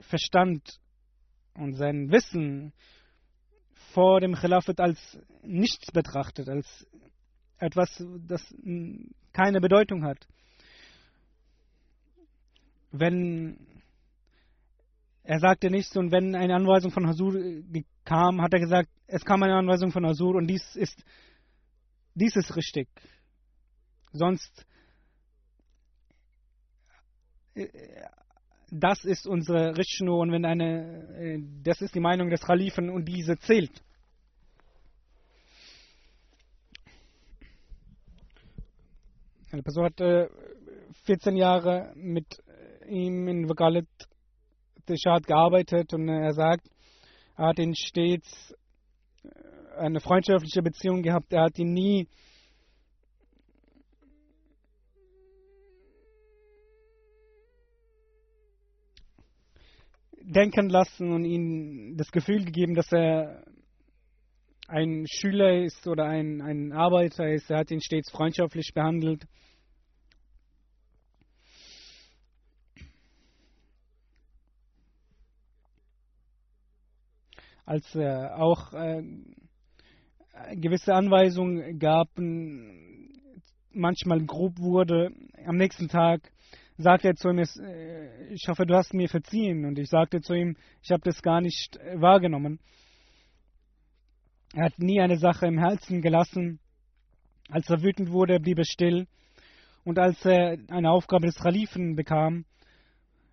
Verstand 0.00 0.78
und 1.54 1.74
sein 1.74 2.10
Wissen 2.10 2.72
vor 3.92 4.20
dem 4.20 4.34
Khilafat 4.34 4.80
als 4.80 5.18
nichts 5.42 5.90
betrachtet, 5.92 6.48
als 6.48 6.86
etwas, 7.58 8.04
das 8.26 8.42
keine 9.32 9.60
Bedeutung 9.60 10.04
hat. 10.04 10.26
Wenn 12.90 13.73
er 15.24 15.40
sagte 15.40 15.70
nichts 15.70 15.96
und 15.96 16.12
wenn 16.12 16.34
eine 16.34 16.54
Anweisung 16.54 16.90
von 16.90 17.06
Hasur 17.06 17.34
kam, 18.04 18.42
hat 18.42 18.52
er 18.52 18.60
gesagt, 18.60 18.90
es 19.06 19.24
kam 19.24 19.42
eine 19.42 19.56
Anweisung 19.56 19.90
von 19.90 20.04
Hasur 20.04 20.34
und 20.34 20.46
dies 20.46 20.76
ist, 20.76 21.02
dies 22.14 22.36
ist 22.36 22.54
richtig. 22.54 22.88
Sonst, 24.12 24.66
äh, 27.54 27.68
das 28.70 29.04
ist 29.04 29.26
unsere 29.26 29.76
Richtschnur 29.78 30.18
und 30.18 30.30
wenn 30.30 30.44
eine, 30.44 31.08
äh, 31.16 31.38
das 31.62 31.80
ist 31.80 31.94
die 31.94 32.00
Meinung 32.00 32.28
des 32.28 32.42
Khalifen 32.42 32.90
und 32.90 33.06
diese 33.06 33.38
zählt. 33.38 33.82
Eine 39.50 39.62
Person 39.62 39.84
hat 39.84 40.30
14 41.04 41.36
Jahre 41.36 41.92
mit 41.94 42.42
ihm 42.88 43.28
in 43.28 43.48
Wakalet 43.48 43.86
Shad 44.88 45.26
gearbeitet 45.26 45.92
und 45.94 46.08
er 46.08 46.32
sagt, 46.32 46.68
er 47.36 47.48
hat 47.48 47.58
ihn 47.58 47.74
stets 47.74 48.54
äh, 49.22 49.78
eine 49.78 50.00
freundschaftliche 50.00 50.62
Beziehung 50.62 51.02
gehabt. 51.02 51.32
Er 51.32 51.44
hat 51.44 51.58
ihn 51.58 51.72
nie 51.72 52.06
denken 60.20 60.68
lassen 60.68 61.12
und 61.12 61.24
ihm 61.24 61.96
das 61.96 62.10
Gefühl 62.10 62.44
gegeben, 62.44 62.74
dass 62.74 62.90
er 62.92 63.44
ein 64.68 65.04
Schüler 65.06 65.62
ist 65.62 65.86
oder 65.86 66.04
ein, 66.04 66.40
ein 66.40 66.72
Arbeiter 66.72 67.28
ist. 67.28 67.50
Er 67.50 67.58
hat 67.58 67.70
ihn 67.70 67.82
stets 67.82 68.10
freundschaftlich 68.10 68.72
behandelt. 68.74 69.24
Als 77.64 77.94
äh, 77.94 78.28
auch 78.28 78.72
äh, 78.72 79.02
gewisse 80.56 80.94
Anweisungen 80.94 81.78
gab, 81.78 82.08
manchmal 83.72 84.24
grob 84.24 84.58
wurde. 84.58 85.10
Am 85.46 85.56
nächsten 85.56 85.88
Tag 85.88 86.30
sagte 86.76 87.08
er 87.08 87.14
zu 87.14 87.28
ihm, 87.28 87.38
äh, 87.38 88.32
ich 88.32 88.46
hoffe, 88.48 88.66
du 88.66 88.74
hast 88.74 88.94
mir 88.94 89.08
verziehen. 89.08 89.64
Und 89.64 89.78
ich 89.78 89.88
sagte 89.88 90.20
zu 90.20 90.34
ihm, 90.34 90.56
ich 90.82 90.90
habe 90.90 91.02
das 91.04 91.22
gar 91.22 91.40
nicht 91.40 91.76
äh, 91.76 92.00
wahrgenommen. 92.00 92.60
Er 94.54 94.66
hat 94.66 94.78
nie 94.78 95.00
eine 95.00 95.18
Sache 95.18 95.46
im 95.46 95.58
Herzen 95.58 96.00
gelassen. 96.00 96.60
Als 97.48 97.68
er 97.68 97.82
wütend 97.82 98.10
wurde, 98.10 98.40
blieb 98.40 98.58
er 98.58 98.64
still. 98.64 99.06
Und 99.84 99.98
als 99.98 100.24
er 100.24 100.58
eine 100.68 100.90
Aufgabe 100.90 101.26
des 101.26 101.36
Khalifen 101.36 101.94
bekam, 101.94 102.44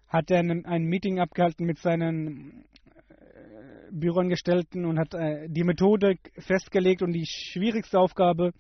hat 0.08 0.30
er 0.30 0.40
ein 0.40 0.84
Meeting 0.84 1.20
abgehalten 1.20 1.66
mit 1.66 1.78
seinen 1.78 2.66
Büroangestellten 3.92 4.86
und 4.86 5.00
hat 5.00 5.14
äh, 5.14 5.48
die 5.50 5.64
Methode 5.64 6.16
festgelegt 6.38 7.02
und 7.02 7.14
die 7.14 7.26
schwierigste 7.26 8.00
Aufgabe 8.00 8.52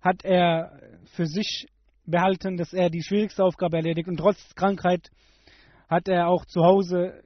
hat 0.00 0.24
er 0.24 0.78
für 1.14 1.26
sich 1.26 1.66
behalten, 2.04 2.56
dass 2.56 2.72
er 2.72 2.90
die 2.90 3.02
schwierigste 3.02 3.44
Aufgabe 3.44 3.76
erledigt. 3.76 4.08
Und 4.08 4.16
trotz 4.16 4.54
Krankheit 4.54 5.08
hat 5.88 6.08
er 6.08 6.28
auch 6.28 6.44
zu 6.46 6.62
Hause 6.62 7.22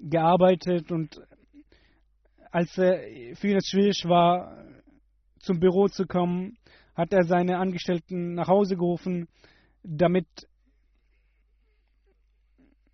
gearbeitet 0.00 0.90
und 0.90 1.20
als 2.50 2.76
er 2.78 3.00
für 3.36 3.48
ihn 3.48 3.56
es 3.56 3.68
schwierig 3.68 4.04
war, 4.06 4.64
zum 5.40 5.60
Büro 5.60 5.86
zu 5.86 6.06
kommen, 6.06 6.56
hat 6.94 7.12
er 7.12 7.24
seine 7.24 7.58
Angestellten 7.58 8.34
nach 8.34 8.48
Hause 8.48 8.76
gerufen, 8.76 9.28
damit 9.82 10.26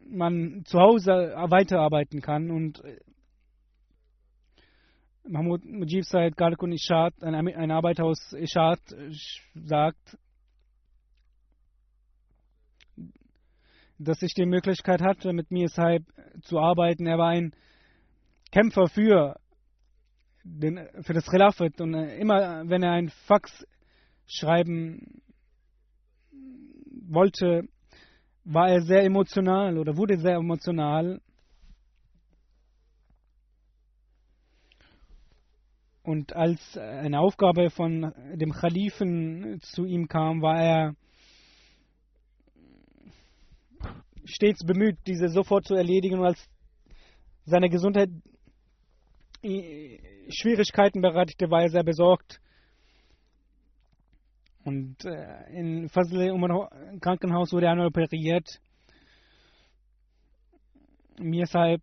man 0.09 0.63
zu 0.65 0.79
Hause 0.79 1.35
weiterarbeiten 1.49 2.21
kann. 2.21 2.51
Und 2.51 2.85
äh, 2.85 2.99
Mahmoud 5.29 5.65
Mujib 5.65 6.05
Said 6.05 6.37
Galkun 6.37 6.73
Ishad, 6.73 7.15
ein, 7.23 7.71
Arbeiter 7.71 8.05
aus 8.05 8.33
Ishad, 8.33 8.81
sagt, 9.55 10.19
dass 13.99 14.23
ich 14.23 14.35
die 14.35 14.47
Möglichkeit 14.47 15.01
hatte, 15.01 15.33
mit 15.33 15.51
mir 15.51 15.69
Saib 15.69 16.05
zu 16.43 16.59
arbeiten. 16.59 17.07
Er 17.07 17.19
war 17.19 17.31
ein 17.31 17.53
Kämpfer 18.53 18.89
für, 18.89 19.37
den, 20.45 20.87
für 21.03 21.13
das 21.13 21.27
Khilafat 21.27 21.81
und 21.81 21.95
äh, 21.95 22.19
immer, 22.19 22.69
wenn 22.69 22.83
er 22.83 22.93
ein 22.93 23.09
Fax 23.09 23.67
schreiben 24.27 25.23
wollte, 27.09 27.69
war 28.47 28.69
er 28.69 28.81
sehr 28.81 29.03
emotional 29.03 29.77
oder 29.77 29.97
wurde 29.97 30.19
sehr 30.19 30.37
emotional. 30.37 31.21
Und 36.05 36.35
als 36.37 36.79
eine 36.79 37.19
Aufgabe 37.19 37.71
von 37.71 38.13
dem 38.35 38.53
Khalifen 38.53 39.59
zu 39.63 39.85
ihm 39.85 40.07
kam, 40.07 40.41
war 40.41 40.63
er 40.63 40.95
stets 44.25 44.65
bemüht, 44.65 44.99
diese 45.09 45.29
sofort 45.29 45.67
zu 45.67 45.75
erledigen. 45.75 46.21
Und 46.21 46.27
als 46.27 46.49
seine 47.45 47.69
Gesundheit 47.69 48.11
Schwierigkeiten 50.29 51.01
bereitete, 51.01 51.51
war 51.51 51.63
er 51.63 51.71
sehr 51.71 51.85
besorgt. 51.85 52.41
Und 54.67 55.05
äh, 55.05 55.49
in 55.53 55.89
Fazle 55.91 56.35
Umar 56.35 56.69
Krankenhaus 57.01 57.53
wurde 57.53 57.67
er 57.67 57.73
einmal 57.73 57.87
operiert. 57.87 58.49
Mir 61.21 61.45
deshalb 61.45 61.81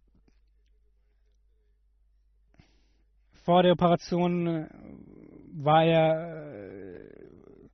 vor 3.46 3.64
der 3.64 3.72
Operation 3.72 4.48
äh, 4.48 4.70
war 5.54 5.86
er 5.86 6.56
äh, 6.56 7.70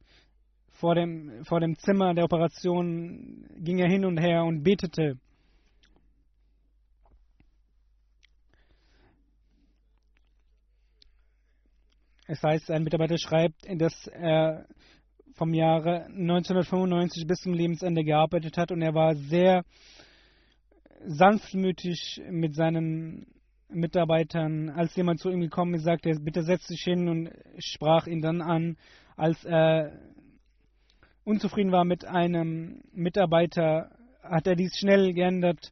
vor 0.73 0.93
dem, 0.93 1.43
vor 1.43 1.59
dem 1.59 1.75
Zimmer 1.79 2.13
der 2.13 2.25
Operation, 2.25 3.47
ging 3.57 3.79
er 3.79 3.89
hin 3.89 4.05
und 4.05 4.19
her 4.19 4.43
und 4.43 4.61
betete. 4.61 5.17
Es 12.27 12.43
heißt, 12.43 12.69
ein 12.69 12.83
Mitarbeiter 12.83 13.17
schreibt, 13.17 13.65
dass 13.81 14.05
er 14.05 14.67
vom 15.39 15.53
Jahre 15.53 16.07
1995 16.07 17.25
bis 17.25 17.39
zum 17.39 17.53
Lebensende 17.53 18.03
gearbeitet 18.03 18.57
hat 18.57 18.73
und 18.73 18.81
er 18.81 18.93
war 18.93 19.15
sehr 19.15 19.63
sanftmütig 21.05 22.21
mit 22.29 22.55
seinen 22.55 23.25
Mitarbeitern. 23.69 24.69
Als 24.69 24.93
jemand 24.97 25.21
zu 25.21 25.29
ihm 25.29 25.39
gekommen 25.39 25.75
ist, 25.75 25.85
sagte 25.85 26.09
er, 26.09 26.19
bitte 26.19 26.43
setz 26.43 26.67
dich 26.67 26.81
hin 26.83 27.07
und 27.07 27.29
sprach 27.57 28.05
ihn 28.05 28.21
dann 28.21 28.41
an. 28.41 28.75
Als 29.15 29.45
er 29.45 29.97
unzufrieden 31.23 31.71
war 31.71 31.85
mit 31.85 32.03
einem 32.03 32.81
Mitarbeiter, 32.91 33.91
hat 34.21 34.45
er 34.45 34.57
dies 34.57 34.77
schnell 34.77 35.13
geändert 35.13 35.71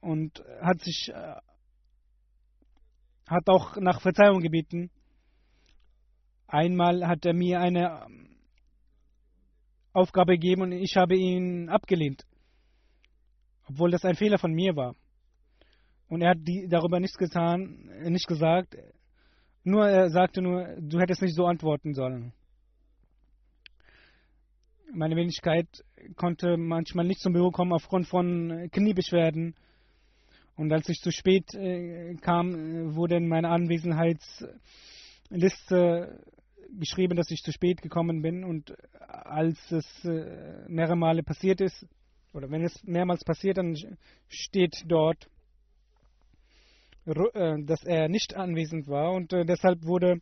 und 0.00 0.42
hat 0.62 0.80
sich 0.80 1.10
äh, 1.10 1.34
hat 3.26 3.50
auch 3.50 3.76
nach 3.76 4.00
Verzeihung 4.00 4.40
gebeten. 4.40 4.90
Einmal 6.48 7.06
hat 7.06 7.24
er 7.26 7.34
mir 7.34 7.60
eine 7.60 8.06
ähm, 8.06 8.30
Aufgabe 9.92 10.32
gegeben 10.32 10.62
und 10.62 10.72
ich 10.72 10.96
habe 10.96 11.14
ihn 11.14 11.68
abgelehnt, 11.68 12.24
obwohl 13.68 13.90
das 13.90 14.06
ein 14.06 14.14
Fehler 14.14 14.38
von 14.38 14.54
mir 14.54 14.74
war. 14.74 14.96
Und 16.08 16.22
er 16.22 16.30
hat 16.30 16.38
die, 16.40 16.66
darüber 16.66 17.00
nichts 17.00 17.18
getan, 17.18 17.90
äh, 18.02 18.08
nicht 18.08 18.26
gesagt. 18.26 18.78
Nur 19.62 19.86
er 19.86 20.08
sagte 20.08 20.40
nur, 20.40 20.74
du 20.80 20.98
hättest 20.98 21.20
nicht 21.20 21.34
so 21.34 21.44
antworten 21.44 21.92
sollen. 21.92 22.32
Meine 24.90 25.16
Wenigkeit 25.16 25.68
konnte 26.16 26.56
manchmal 26.56 27.04
nicht 27.04 27.20
zum 27.20 27.34
Büro 27.34 27.50
kommen 27.50 27.74
aufgrund 27.74 28.08
von 28.08 28.70
Kniebeschwerden. 28.72 29.54
Und 30.56 30.72
als 30.72 30.88
ich 30.88 31.00
zu 31.00 31.10
spät 31.10 31.54
äh, 31.54 32.14
kam, 32.22 32.54
äh, 32.54 32.94
wurde 32.94 33.16
in 33.16 33.28
meiner 33.28 33.50
Anwesenheitsliste 33.50 36.24
geschrieben, 36.78 37.16
dass 37.16 37.30
ich 37.30 37.42
zu 37.42 37.52
spät 37.52 37.82
gekommen 37.82 38.22
bin 38.22 38.44
und 38.44 38.74
als 39.08 39.58
es 39.70 40.04
äh, 40.04 40.68
mehrere 40.68 40.96
Male 40.96 41.22
passiert 41.22 41.60
ist 41.60 41.86
oder 42.32 42.50
wenn 42.50 42.62
es 42.62 42.82
mehrmals 42.84 43.24
passiert, 43.24 43.58
dann 43.58 43.76
steht 44.28 44.84
dort, 44.86 45.28
äh, 47.06 47.62
dass 47.64 47.84
er 47.84 48.08
nicht 48.08 48.36
anwesend 48.36 48.86
war 48.88 49.12
und 49.12 49.32
äh, 49.32 49.44
deshalb 49.44 49.84
wurde 49.84 50.20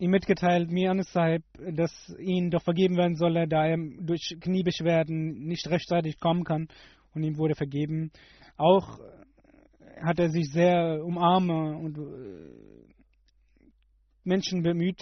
ihm 0.00 0.10
mitgeteilt, 0.10 0.70
mir 0.70 0.90
Anis 0.90 1.12
Sahib, 1.12 1.42
dass 1.58 1.92
ihm 2.18 2.50
doch 2.50 2.62
vergeben 2.62 2.96
werden 2.96 3.16
solle, 3.16 3.46
da 3.46 3.66
er 3.66 3.76
durch 3.76 4.36
Kniebeschwerden 4.40 5.46
nicht 5.46 5.68
rechtzeitig 5.68 6.18
kommen 6.18 6.44
kann 6.44 6.68
und 7.14 7.22
ihm 7.22 7.36
wurde 7.36 7.54
vergeben. 7.54 8.10
Auch 8.56 8.98
hat 10.02 10.18
er 10.18 10.30
sich 10.30 10.50
sehr 10.50 11.04
um 11.04 11.18
Arme 11.18 11.76
und 11.76 11.98
äh, 11.98 12.90
Menschen 14.24 14.62
bemüht. 14.62 15.00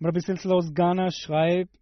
Rabbi 0.00 0.20
Silsila 0.20 0.54
aus 0.54 0.74
Ghana 0.74 1.10
schreibt, 1.10 1.74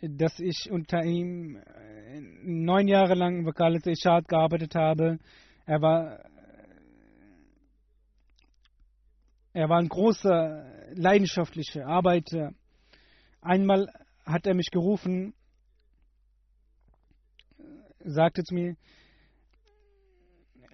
dass 0.00 0.38
ich 0.38 0.70
unter 0.70 1.04
ihm 1.04 1.56
äh, 1.56 2.20
neun 2.42 2.88
Jahre 2.88 3.14
lang 3.14 3.40
im 3.40 3.46
Wakalat 3.46 3.86
Ishad 3.86 4.28
gearbeitet 4.28 4.74
habe. 4.74 5.18
Er 5.66 5.82
war 5.82 6.24
er 9.52 9.68
war 9.68 9.78
ein 9.78 9.88
großer, 9.88 10.92
leidenschaftlicher 10.94 11.84
Arbeiter. 11.84 12.52
Einmal 13.40 13.88
hat 14.24 14.46
er 14.46 14.54
mich 14.54 14.70
gerufen, 14.70 15.34
sagte 18.04 18.42
zu 18.44 18.54
mir, 18.54 18.76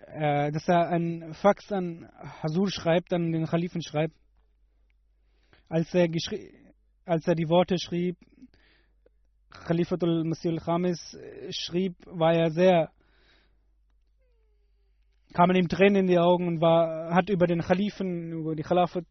äh, 0.07 0.53
dass 0.53 0.69
er 0.69 0.89
ein 0.89 1.35
Fax 1.35 1.73
an 1.73 2.09
Hasur 2.43 2.71
schreibt, 2.71 3.13
an 3.13 3.33
den 3.33 3.47
Khalifen 3.47 3.83
schreibt. 3.83 4.15
Als 5.69 5.93
er, 5.95 6.09
als 7.05 7.27
er 7.27 7.35
die 7.35 7.49
Worte 7.49 7.79
schrieb, 7.79 8.17
Khalifatul 9.51 10.25
Masih 10.25 10.51
al-Khamis 10.51 11.15
äh, 11.15 11.51
schrieb, 11.53 11.95
war 12.07 12.35
er 12.35 12.51
sehr 12.51 12.91
kamen 15.35 15.57
ihm 15.57 15.69
Tränen 15.69 16.03
in 16.03 16.07
die 16.07 16.19
Augen 16.19 16.47
und 16.47 16.61
war, 16.61 17.13
hat 17.13 17.29
über 17.29 17.47
den 17.47 17.61
Khalifen, 17.61 18.33
über 18.33 18.55
die 18.55 18.63
Khalafat 18.63 19.05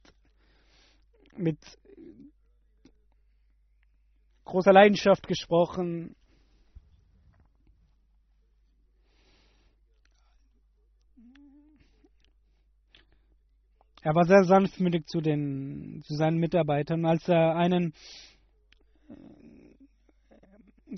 mit 1.35 1.59
großer 4.45 4.71
Leidenschaft 4.71 5.27
gesprochen. 5.27 6.15
Er 14.05 14.13
war 14.13 14.25
sehr 14.25 14.43
sanftmütig 14.43 15.05
zu, 15.07 15.21
den, 15.21 16.01
zu 16.03 16.15
seinen 16.15 16.37
Mitarbeitern. 16.37 17.05
Als 17.05 17.25
er 17.29 17.55
einen 17.55 17.93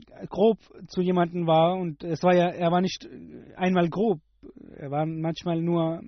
äh, 0.09 0.25
grob 0.27 0.57
zu 0.87 1.01
jemandem 1.01 1.45
war 1.45 1.77
und 1.77 2.03
es 2.03 2.23
war 2.23 2.35
ja, 2.35 2.49
er 2.49 2.71
war 2.71 2.81
nicht 2.81 3.07
einmal 3.55 3.89
grob, 3.89 4.21
er 4.75 4.89
war 4.89 5.05
manchmal 5.05 5.61
nur 5.61 6.01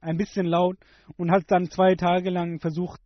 ein 0.00 0.16
bisschen 0.16 0.46
laut 0.46 0.78
und 1.18 1.30
hat 1.30 1.44
dann 1.48 1.66
zwei 1.66 1.96
Tage 1.96 2.30
lang 2.30 2.60
versucht, 2.60 3.02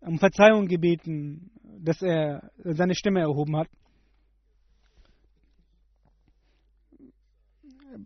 um 0.00 0.18
Verzeihung 0.18 0.66
gebeten, 0.66 1.52
dass 1.62 2.02
er 2.02 2.50
seine 2.64 2.96
Stimme 2.96 3.20
erhoben 3.20 3.56
hat. 3.56 3.68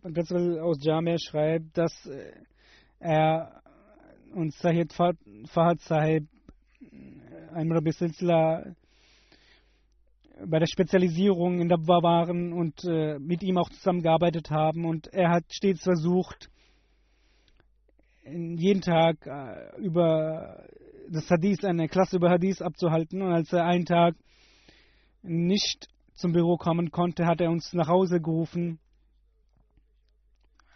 Ghazal 0.03 0.59
aus 0.59 0.77
Jamia 0.79 1.17
schreibt, 1.17 1.75
dass 1.75 2.05
äh, 2.05 2.33
er 2.99 3.62
und 4.33 4.53
Sahid 4.53 4.93
Fa- 4.93 5.13
Fahad 5.47 5.79
Sahib, 5.81 6.27
ein 7.53 7.71
Rabbi 7.71 7.91
Silsila, 7.91 8.75
bei 10.45 10.59
der 10.59 10.67
Spezialisierung 10.67 11.61
in 11.61 11.69
Dabwa 11.69 12.01
waren 12.01 12.53
und 12.53 12.83
äh, 12.85 13.19
mit 13.19 13.43
ihm 13.43 13.57
auch 13.57 13.69
zusammengearbeitet 13.69 14.49
haben. 14.49 14.85
Und 14.85 15.07
er 15.13 15.29
hat 15.29 15.43
stets 15.51 15.83
versucht, 15.83 16.49
jeden 18.25 18.81
Tag 18.81 19.25
äh, 19.27 19.79
über 19.79 20.65
das 21.09 21.29
Hadith, 21.29 21.63
eine 21.63 21.87
Klasse 21.87 22.15
über 22.17 22.29
Hadith 22.29 22.61
abzuhalten. 22.61 23.21
Und 23.21 23.31
als 23.31 23.53
er 23.53 23.65
einen 23.65 23.85
Tag 23.85 24.15
nicht 25.21 25.87
zum 26.15 26.33
Büro 26.33 26.57
kommen 26.57 26.89
konnte, 26.89 27.25
hat 27.25 27.39
er 27.39 27.51
uns 27.51 27.71
nach 27.73 27.87
Hause 27.87 28.19
gerufen. 28.19 28.79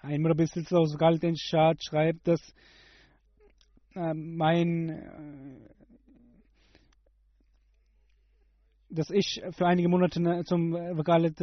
Ein 0.02 0.26
Rabbi 0.26 0.46
Silsila 0.46 0.82
aus 0.82 0.98
Galten 0.98 1.36
schreibt, 1.36 2.28
dass 2.28 2.42
äh, 3.98 4.14
mein 4.14 4.90
äh, 4.90 5.68
dass 8.90 9.10
ich 9.10 9.42
für 9.52 9.66
einige 9.66 9.90
Monate 9.90 10.22
ne, 10.22 10.44
zum 10.46 10.72
Vakalet 10.72 11.36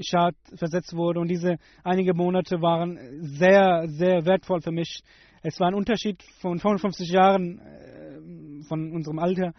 Schad 0.00 0.34
versetzt 0.54 0.94
wurde 0.94 1.20
und 1.20 1.28
diese 1.28 1.56
einige 1.82 2.14
Monate 2.14 2.60
waren 2.62 2.98
sehr, 3.20 3.84
sehr 3.88 4.24
wertvoll 4.24 4.60
für 4.60 4.72
mich. 4.72 5.02
Es 5.42 5.58
war 5.60 5.68
ein 5.68 5.74
Unterschied 5.74 6.22
von 6.40 6.58
55 6.58 7.10
Jahren 7.10 7.58
äh, 7.58 8.62
von 8.64 8.92
unserem 8.92 9.18
Alter, 9.18 9.52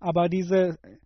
aber 0.00 0.28
diese 0.28 0.78
äh, 0.78 0.98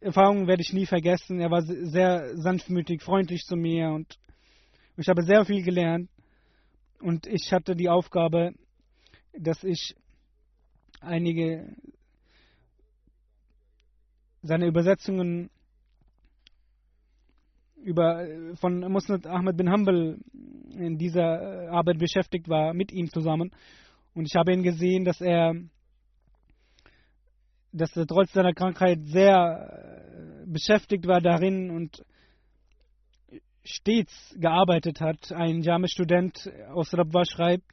Erfahrung 0.00 0.46
werde 0.46 0.62
ich 0.62 0.72
nie 0.72 0.86
vergessen. 0.86 1.40
Er 1.40 1.50
war 1.50 1.62
sehr 1.62 2.36
sanftmütig, 2.36 3.02
freundlich 3.02 3.42
zu 3.42 3.56
mir 3.56 3.90
und 3.90 4.18
ich 4.96 5.08
habe 5.08 5.22
sehr 5.22 5.44
viel 5.44 5.62
gelernt 5.62 6.10
und 7.00 7.26
ich 7.26 7.52
hatte 7.52 7.74
die 7.74 7.88
Aufgabe, 7.88 8.52
dass 9.32 9.62
ich 9.64 9.94
einige 11.00 11.74
seine 14.42 14.66
Übersetzungen 14.66 15.50
über, 17.76 18.26
von 18.56 18.80
Musnad 18.92 19.26
Ahmed 19.26 19.56
bin 19.56 19.70
Hanbal 19.70 20.18
in 20.74 20.98
dieser 20.98 21.70
Arbeit 21.70 21.98
beschäftigt 21.98 22.48
war, 22.48 22.74
mit 22.74 22.92
ihm 22.92 23.08
zusammen. 23.10 23.50
Und 24.14 24.26
ich 24.26 24.34
habe 24.34 24.52
ihn 24.52 24.62
gesehen, 24.62 25.04
dass 25.04 25.20
er, 25.20 25.54
dass 27.72 27.96
er 27.96 28.06
trotz 28.06 28.32
seiner 28.32 28.52
Krankheit 28.52 28.98
sehr 29.04 30.44
beschäftigt 30.46 31.06
war 31.06 31.20
darin 31.20 31.70
und 31.70 32.04
stets 33.64 34.34
gearbeitet 34.38 35.00
hat. 35.00 35.32
Ein 35.32 35.62
Jame-Student 35.62 36.50
aus 36.72 36.92
Rabwa 36.94 37.24
schreibt, 37.24 37.64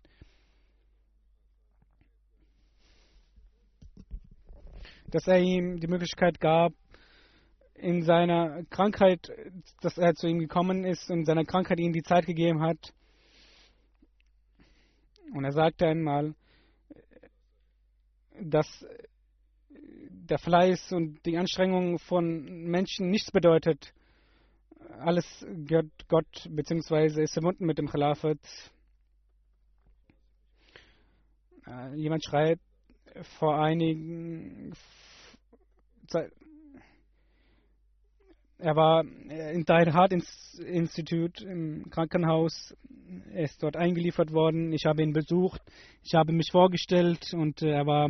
dass 5.08 5.28
er 5.28 5.40
ihm 5.40 5.80
die 5.80 5.88
Möglichkeit 5.88 6.40
gab, 6.40 6.74
in 7.76 8.04
seiner 8.04 8.64
Krankheit, 8.70 9.32
dass 9.82 9.98
er 9.98 10.14
zu 10.16 10.28
ihm 10.28 10.40
gekommen 10.40 10.84
ist 10.84 11.10
und 11.10 11.26
seiner 11.26 11.46
Krankheit 11.46 11.80
ihm 11.80 11.94
die 11.94 12.02
Zeit 12.02 12.26
gegeben 12.26 12.62
hat. 12.62 12.94
Und 15.34 15.44
er 15.44 15.52
sagte 15.52 15.86
einmal, 15.86 16.34
dass 18.42 18.68
der 19.70 20.40
Fleiß 20.40 20.92
und 20.92 21.26
die 21.26 21.38
Anstrengung 21.38 22.00
von 22.00 22.44
Menschen 22.66 23.10
nichts 23.10 23.32
bedeutet. 23.32 23.94
Alles 25.00 25.46
gehört 25.66 25.92
Gott, 26.08 26.48
beziehungsweise 26.50 27.22
ist 27.22 27.34
verbunden 27.34 27.66
mit 27.66 27.78
dem 27.78 27.88
Khilafat. 27.88 28.40
Jemand 31.96 32.24
schreibt, 32.26 32.62
vor 33.40 33.60
einigen 33.60 34.74
Zeit, 36.08 36.32
er 38.60 38.76
war 38.76 39.04
im 39.04 39.66
Tahir 39.66 39.94
Heart 39.94 40.14
Institut 40.60 41.42
im 41.42 41.90
Krankenhaus. 41.92 42.76
Er 43.32 43.44
ist 43.44 43.62
dort 43.62 43.78
eingeliefert 43.78 44.32
worden. 44.34 44.74
Ich 44.74 44.86
habe 44.86 45.04
ihn 45.04 45.14
besucht. 45.14 45.62
Ich 46.04 46.16
habe 46.16 46.34
mich 46.34 46.50
vorgestellt 46.52 47.34
und 47.34 47.62
er 47.62 47.86
war 47.86 48.10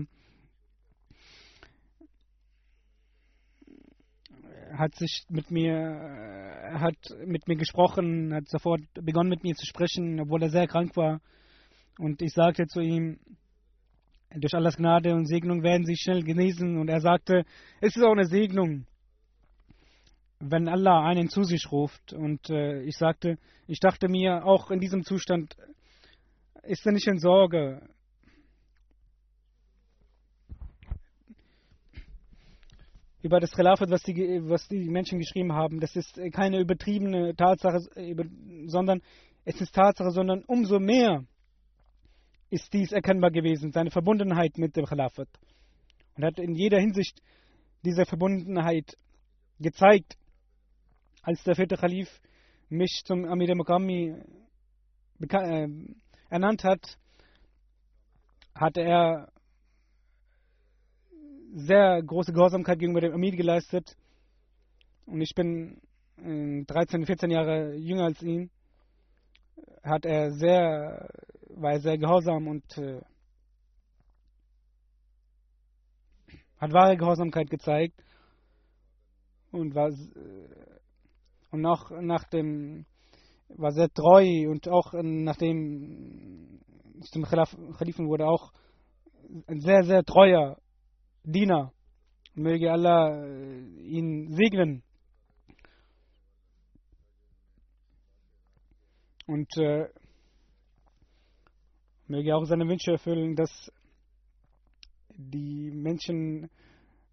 hat 4.77 4.95
sich 4.95 5.25
mit 5.29 5.49
mir 5.49 5.73
er 5.73 6.81
hat 6.81 6.97
mit 7.25 7.47
mir 7.47 7.55
gesprochen, 7.55 8.33
hat 8.33 8.47
sofort 8.47 8.81
begonnen 8.93 9.29
mit 9.29 9.43
mir 9.43 9.55
zu 9.55 9.65
sprechen, 9.65 10.19
obwohl 10.19 10.43
er 10.43 10.49
sehr 10.49 10.67
krank 10.67 10.95
war. 10.95 11.19
Und 11.97 12.21
ich 12.21 12.33
sagte 12.33 12.67
zu 12.67 12.81
ihm, 12.81 13.19
durch 14.35 14.53
Allahs 14.53 14.77
Gnade 14.77 15.13
und 15.13 15.25
Segnung 15.25 15.63
werden 15.63 15.85
sie 15.85 15.95
schnell 15.95 16.23
genesen. 16.23 16.77
Und 16.77 16.89
er 16.89 17.01
sagte, 17.01 17.45
es 17.81 17.95
ist 17.95 18.03
auch 18.03 18.11
eine 18.11 18.25
Segnung, 18.25 18.85
wenn 20.39 20.67
Allah 20.67 21.05
einen 21.05 21.29
zu 21.29 21.43
sich 21.43 21.71
ruft. 21.71 22.13
Und 22.13 22.49
äh, 22.49 22.81
ich 22.83 22.97
sagte, 22.97 23.37
ich 23.67 23.79
dachte 23.79 24.07
mir, 24.07 24.45
auch 24.45 24.69
in 24.71 24.79
diesem 24.79 25.03
Zustand 25.03 25.55
ist 26.63 26.85
er 26.85 26.91
nicht 26.91 27.07
in 27.07 27.19
Sorge. 27.19 27.81
Über 33.23 33.39
das 33.39 33.51
Khilafat, 33.51 33.89
was 33.89 34.03
die, 34.03 34.41
was 34.43 34.67
die 34.67 34.89
Menschen 34.89 35.19
geschrieben 35.19 35.53
haben, 35.53 35.79
das 35.79 35.95
ist 35.95 36.19
keine 36.33 36.59
übertriebene 36.59 37.35
Tatsache, 37.35 37.79
sondern 38.67 39.01
es 39.43 39.59
ist 39.59 39.73
Tatsache, 39.73 40.11
sondern 40.11 40.43
umso 40.45 40.79
mehr 40.79 41.25
ist 42.49 42.73
dies 42.73 42.91
erkennbar 42.91 43.31
gewesen, 43.31 43.71
seine 43.71 43.91
Verbundenheit 43.91 44.57
mit 44.57 44.75
dem 44.75 44.85
Khilafat. 44.85 45.29
und 46.15 46.23
hat 46.23 46.39
in 46.39 46.55
jeder 46.55 46.79
Hinsicht 46.79 47.21
diese 47.83 48.05
Verbundenheit 48.05 48.97
gezeigt. 49.59 50.17
Als 51.21 51.43
der 51.43 51.55
vierte 51.55 51.75
Khalif 51.75 52.09
mich 52.69 53.01
zum 53.05 53.25
Amir 53.25 53.55
Mukammi 53.55 54.15
äh, 55.19 55.67
ernannt 56.29 56.63
hat, 56.63 56.97
hatte 58.55 58.81
er 58.81 59.31
sehr 61.53 62.01
große 62.03 62.33
Gehorsamkeit 62.33 62.79
gegenüber 62.79 63.01
dem 63.01 63.13
Amir 63.13 63.35
geleistet. 63.35 63.95
Und 65.05 65.21
ich 65.21 65.33
bin 65.35 65.81
13, 66.17 67.05
14 67.05 67.29
Jahre 67.29 67.75
jünger 67.75 68.05
als 68.05 68.21
ihn. 68.21 68.49
Hat 69.83 70.05
er 70.05 70.31
sehr, 70.31 71.09
war 71.49 71.73
er 71.73 71.79
sehr 71.79 71.97
gehorsam 71.97 72.47
und 72.47 72.77
äh, 72.77 73.01
hat 76.57 76.73
wahre 76.73 76.97
Gehorsamkeit 76.97 77.49
gezeigt 77.49 78.03
und 79.51 79.75
war 79.75 79.89
äh, 79.89 80.77
und 81.51 81.65
auch 81.65 81.91
nach 82.01 82.25
dem 82.25 82.85
war 83.49 83.71
sehr 83.71 83.89
treu 83.89 84.49
und 84.49 84.67
auch 84.67 84.93
nachdem 84.93 86.59
ich 86.99 87.09
zum 87.11 87.23
Khalifen 87.23 88.07
wurde 88.07 88.27
auch 88.27 88.51
ein 89.47 89.61
sehr 89.61 89.83
sehr 89.83 90.03
treuer 90.03 90.57
Diener. 91.23 91.71
Möge 92.33 92.71
Allah 92.71 93.25
äh, 93.25 93.59
ihn 93.81 94.29
segnen 94.35 94.83
und 99.27 99.55
äh, 99.57 99.87
möge 102.07 102.35
auch 102.35 102.45
seine 102.45 102.67
Wünsche 102.67 102.91
erfüllen 102.91 103.35
dass 103.35 103.71
die 105.17 105.71
Menschen 105.71 106.49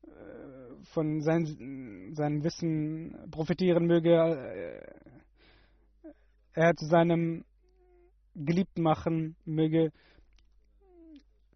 äh, 0.02 0.84
von 0.92 1.22
sein, 1.22 2.12
seinem 2.14 2.44
Wissen 2.44 3.16
profitieren 3.30 3.86
möge, 3.86 4.14
äh, 4.14 6.10
er 6.52 6.74
zu 6.76 6.86
seinem 6.86 7.44
Geliebten 8.34 8.82
machen 8.82 9.36
möge. 9.44 9.90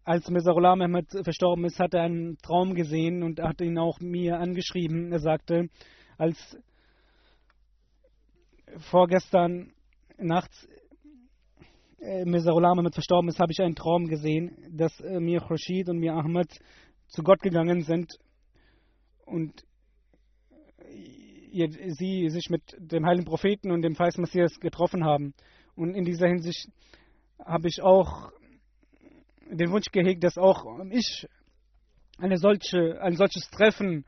Als 0.03 0.29
Mirza 0.29 0.51
Ahmed 0.51 1.07
verstorben 1.23 1.65
ist, 1.65 1.79
hat 1.79 1.93
er 1.93 2.03
einen 2.03 2.37
Traum 2.39 2.73
gesehen 2.73 3.21
und 3.21 3.39
hat 3.39 3.61
ihn 3.61 3.77
auch 3.77 3.99
mir 3.99 4.39
angeschrieben. 4.39 5.11
Er 5.11 5.19
sagte, 5.19 5.69
als 6.17 6.57
vorgestern 8.77 9.71
nachts 10.21 10.67
äh, 11.99 12.25
Mirza 12.25 12.51
Ghulam 12.51 12.79
Ahmed 12.79 12.93
verstorben 12.93 13.29
ist, 13.29 13.39
habe 13.39 13.51
ich 13.51 13.61
einen 13.61 13.75
Traum 13.75 14.07
gesehen, 14.07 14.55
dass 14.71 14.99
äh, 15.01 15.19
mir 15.19 15.41
Khurshid 15.41 15.89
und 15.89 15.99
mir 15.99 16.13
Ahmed 16.13 16.49
zu 17.07 17.23
Gott 17.23 17.41
gegangen 17.41 17.81
sind 17.81 18.13
und 19.25 19.63
ihr, 21.51 21.69
sie 21.71 22.29
sich 22.29 22.49
mit 22.49 22.75
dem 22.77 23.05
heiligen 23.05 23.25
Propheten 23.25 23.71
und 23.71 23.81
dem 23.81 23.95
Feist 23.95 24.17
Messias 24.17 24.59
getroffen 24.59 25.03
haben. 25.03 25.33
Und 25.75 25.95
in 25.95 26.05
dieser 26.05 26.27
Hinsicht 26.27 26.69
habe 27.43 27.67
ich 27.67 27.81
auch 27.81 28.31
den 29.49 29.71
Wunsch 29.71 29.91
gehegt, 29.91 30.23
dass 30.23 30.37
auch 30.37 30.65
ich 30.91 31.27
eine 32.17 32.37
solche, 32.37 33.01
ein 33.01 33.15
solches 33.15 33.49
Treffen 33.49 34.05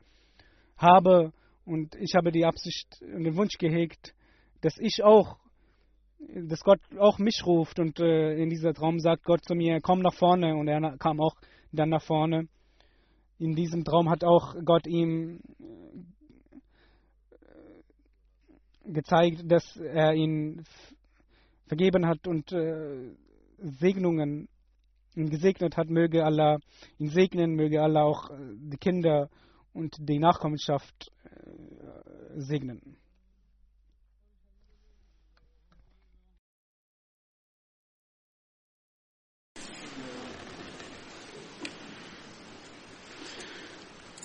habe. 0.76 1.32
Und 1.64 1.94
ich 1.96 2.14
habe 2.14 2.32
die 2.32 2.44
Absicht 2.44 2.88
und 3.02 3.24
den 3.24 3.36
Wunsch 3.36 3.56
gehegt, 3.58 4.14
dass 4.60 4.78
ich 4.78 5.02
auch 5.02 5.38
dass 6.34 6.60
Gott 6.60 6.80
auch 6.98 7.18
mich 7.18 7.42
ruft 7.44 7.78
und 7.78 8.00
äh, 8.00 8.34
in 8.34 8.48
dieser 8.50 8.72
Traum 8.72 8.98
sagt 9.00 9.24
Gott 9.24 9.44
zu 9.44 9.54
mir, 9.54 9.80
komm 9.80 10.00
nach 10.00 10.14
vorne 10.14 10.54
und 10.54 10.68
er 10.68 10.96
kam 10.98 11.20
auch 11.20 11.34
dann 11.72 11.90
nach 11.90 12.02
vorne. 12.02 12.48
In 13.38 13.54
diesem 13.54 13.84
Traum 13.84 14.08
hat 14.08 14.24
auch 14.24 14.54
Gott 14.64 14.86
ihm 14.86 15.40
äh, 18.84 18.92
gezeigt, 18.92 19.42
dass 19.50 19.76
er 19.76 20.14
ihn 20.14 20.64
vergeben 21.66 22.06
hat 22.06 22.26
und 22.26 22.52
äh, 22.52 23.14
Segnungen 23.58 24.48
ihn 25.14 25.28
gesegnet 25.28 25.76
hat, 25.76 25.90
möge 25.90 26.24
Allah 26.24 26.58
ihn 26.98 27.08
segnen, 27.08 27.54
möge 27.54 27.82
Allah 27.82 28.04
auch 28.04 28.30
äh, 28.30 28.36
die 28.56 28.78
Kinder 28.78 29.28
und 29.72 29.96
die 29.98 30.18
Nachkommenschaft 30.18 31.10
äh, 31.24 32.40
segnen. 32.40 32.96